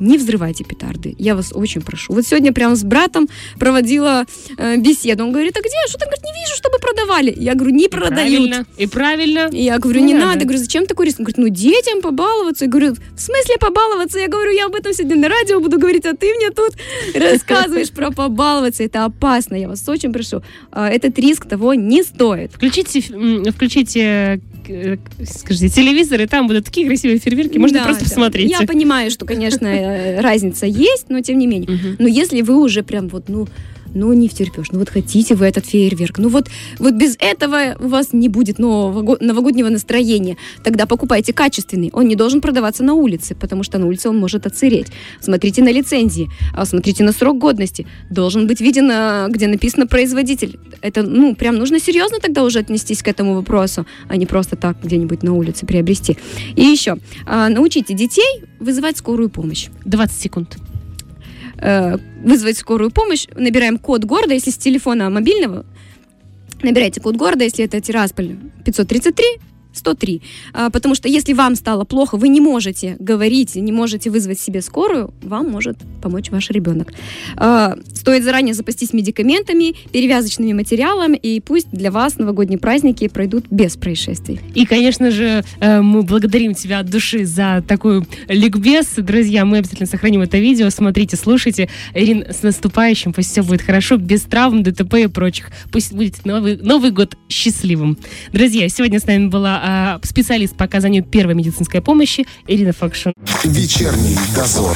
Не 0.04 0.18
взрывайте 0.18 0.64
петарды, 0.64 1.16
я 1.18 1.36
вас 1.36 1.52
очень 1.54 1.82
прошу. 1.82 2.14
Вот 2.14 2.26
сегодня 2.28 2.52
прямо 2.52 2.76
с 2.76 2.84
братом 2.84 3.28
проводила 3.58 4.26
э, 4.58 4.78
беседу. 4.78 5.24
Он 5.24 5.32
говорит, 5.32 5.56
а 5.58 5.62
где? 5.62 5.70
Что-то, 5.88 6.06
говорит, 6.06 6.24
не 6.24 6.32
вижу, 6.42 6.56
чтобы 6.58 6.78
продавали. 6.80 7.34
Я 7.38 7.56
говорю, 7.56 7.74
не 7.74 7.86
И 7.86 7.90
продают. 7.90 8.14
правильно, 8.16 8.66
И 8.78 8.86
правильно. 8.88 9.50
И 9.52 9.64
я 9.64 9.80
говорю, 9.80 10.02
Не 10.02 10.08
не, 10.08 10.14
надо. 10.16 10.26
надо. 10.26 10.40
Я 10.40 10.46
говорю, 10.46 10.60
зачем 10.60 10.86
такой 10.88 11.06
риск? 11.06 11.20
Он 11.20 11.26
говорит, 11.26 11.38
ну, 11.38 11.48
детям 11.48 12.02
побаловаться. 12.02 12.66
Я 12.66 12.72
говорю, 12.72 12.94
в 12.94 13.20
смысле 13.22 13.56
побаловаться? 13.60 14.20
Я 14.20 14.28
говорю, 14.28 14.52
я 14.52 14.66
об 14.66 14.76
этом 14.76 14.94
сегодня 14.94 15.16
на 15.16 15.30
радио 15.30 15.60
буду 15.62 15.80
говорить, 15.80 16.06
а 16.06 16.14
ты 16.16 16.34
мне 16.36 16.50
тут 16.50 16.72
рассказываешь 17.16 17.90
про 17.92 18.12
побаловаться. 18.12 18.84
Это 18.84 19.06
опасно, 19.06 19.56
я 19.56 19.68
вас 19.70 19.88
очень 19.88 20.12
прошу. 20.12 20.42
А, 20.72 20.90
Этот 20.90 21.18
риск 21.20 21.48
того 21.48 21.74
не 21.76 22.04
стоит. 22.04 22.52
Включите, 22.54 23.02
включите, 23.52 24.42
э, 24.68 24.98
скажите, 25.26 25.70
телевизор, 25.70 26.22
и 26.22 26.26
там 26.26 26.48
будут 26.48 26.66
такие 26.66 26.88
красивые 26.88 27.20
фейерверки. 27.20 27.58
Можно 27.58 27.80
Да, 27.80 27.86
просто 27.86 28.04
да. 28.04 28.10
посмотреть. 28.10 28.52
Я 28.52 28.62
понимаю, 28.68 29.10
что, 29.12 29.26
конечно, 29.26 29.68
разница 30.20 30.66
есть, 30.66 31.10
но 31.10 31.22
тем 31.22 31.38
не 31.38 31.48
менее. 31.48 31.70
Мгм. 31.70 31.96
Но 32.00 32.08
если 32.08 32.42
вы 32.42 32.58
уже 32.58 32.84
прям 32.84 33.08
вот, 33.10 33.30
ну, 33.30 33.48
ну 33.94 34.14
не 34.14 34.28
втерпешь, 34.28 34.72
ну 34.72 34.80
вот 34.80 34.90
хотите 34.90 35.36
вы 35.36 35.46
этот 35.46 35.66
фейерверк, 35.66 36.18
ну 36.18 36.30
вот, 36.30 36.50
вот 36.80 36.94
без 36.94 37.16
этого 37.20 37.76
у 37.80 37.88
вас 37.88 38.14
не 38.14 38.30
будет 38.30 38.60
нового, 38.60 39.18
новогоднего 39.20 39.70
настроения, 39.70 40.38
тогда 40.64 40.86
покупайте 40.86 41.34
качественный, 41.34 41.90
он 41.94 42.08
не 42.08 42.16
должен 42.16 42.42
продаваться 42.42 42.84
на 42.84 42.94
улице, 42.94 43.36
потому 43.36 43.64
что 43.64 43.78
на 43.78 43.88
улице 43.88 44.10
он 44.10 44.18
может 44.18 44.46
отсыреть. 44.46 44.88
Смотрите 45.20 45.64
на 45.64 45.72
лицензии, 45.72 46.30
а, 46.54 46.66
смотрите 46.66 47.04
на 47.04 47.12
срок 47.12 47.38
годности, 47.38 47.88
должен 48.10 48.48
быть 48.48 48.62
виден, 48.62 48.90
а, 48.92 49.28
где 49.30 49.48
написано 49.48 49.88
производитель. 49.88 50.60
Это, 50.82 51.04
ну, 51.04 51.36
прям 51.36 51.56
нужно 51.56 51.80
серьезно 51.80 52.20
тогда 52.20 52.44
уже 52.44 52.60
отнестись 52.60 53.04
к 53.04 53.08
этому 53.08 53.36
вопросу, 53.36 53.86
а 54.08 54.18
не 54.18 54.26
просто 54.26 54.56
так 54.56 54.78
где-нибудь 54.84 55.24
на 55.24 55.34
улице 55.34 55.66
приобрести. 55.66 56.18
И 56.56 56.64
еще, 56.64 56.98
а, 57.26 57.50
научите 57.50 57.94
детей 57.94 58.44
вызывать 58.60 58.98
скорую 58.98 59.30
помощь. 59.30 59.68
20 59.86 60.22
секунд. 60.22 60.58
Э, 61.66 61.98
вызвать 62.22 62.58
скорую 62.58 62.92
помощь, 62.92 63.26
набираем 63.36 63.78
код 63.78 64.04
города, 64.04 64.34
если 64.34 64.52
с 64.52 64.58
телефона 64.58 65.10
мобильного, 65.10 65.66
набирайте 66.62 67.00
код 67.00 67.16
города, 67.16 67.46
если 67.46 67.64
это 67.64 67.80
Тирасполь 67.80 68.36
533, 68.66 69.26
103. 69.74 70.22
А, 70.54 70.70
потому 70.70 70.96
что 70.96 71.08
если 71.08 71.34
вам 71.34 71.56
стало 71.56 71.84
плохо, 71.84 72.18
вы 72.18 72.30
не 72.30 72.42
можете 72.42 72.96
говорить, 73.00 73.56
не 73.56 73.72
можете 73.72 74.10
вызвать 74.10 74.40
себе 74.40 74.62
скорую, 74.62 75.14
вам 75.22 75.50
может 75.50 75.78
помочь 76.02 76.30
ваш 76.32 76.50
ребенок. 76.50 76.94
А, 77.38 77.76
стоит 77.94 78.24
заранее 78.24 78.54
запастись 78.54 78.94
медикаментами, 78.94 79.76
перевязочными 79.92 80.54
материалами, 80.54 81.18
и 81.18 81.40
пусть 81.40 81.70
для 81.72 81.92
вас 81.92 82.18
новогодние 82.18 82.60
праздники 82.60 83.08
пройдут 83.08 83.46
без 83.50 83.78
происшествий. 83.78 84.40
И, 84.56 84.66
конечно 84.66 85.12
же, 85.12 85.44
э, 85.60 85.82
мы 85.82 86.04
благодарим 86.04 86.54
тебя 86.54 86.80
от 86.80 86.90
души 86.90 87.26
за 87.26 87.64
такой 87.68 88.06
ликбез. 88.28 88.88
Друзья, 88.98 89.46
мы 89.46 89.58
обязательно 89.60 89.88
сохраним 89.88 90.22
это 90.22 90.38
видео. 90.38 90.70
Смотрите, 90.70 91.16
слушайте. 91.16 91.70
Ирин, 91.94 92.26
с 92.30 92.44
наступающим. 92.44 93.14
Пусть 93.14 93.32
все 93.32 93.44
будет 93.44 93.62
хорошо, 93.62 93.98
без 93.98 94.22
травм, 94.24 94.64
ДТП 94.64 94.96
и 94.96 95.08
прочих. 95.08 95.52
Пусть 95.72 95.94
будет 95.94 96.26
Новый, 96.26 96.58
Новый 96.58 96.92
год 96.92 97.18
счастливым. 97.30 97.98
Друзья, 98.32 98.68
сегодня 98.70 99.00
с 99.00 99.08
нами 99.08 99.28
была 99.28 99.62
а, 99.66 100.00
специалист 100.04 100.56
по 100.56 100.66
оказанию 100.66 101.04
первой 101.04 101.36
медицинской 101.36 101.82
помощи 101.82 102.28
Ирина 102.48 102.74
Факшин. 102.74 103.14
Вечерний 103.46 104.18
дозор. 104.36 104.76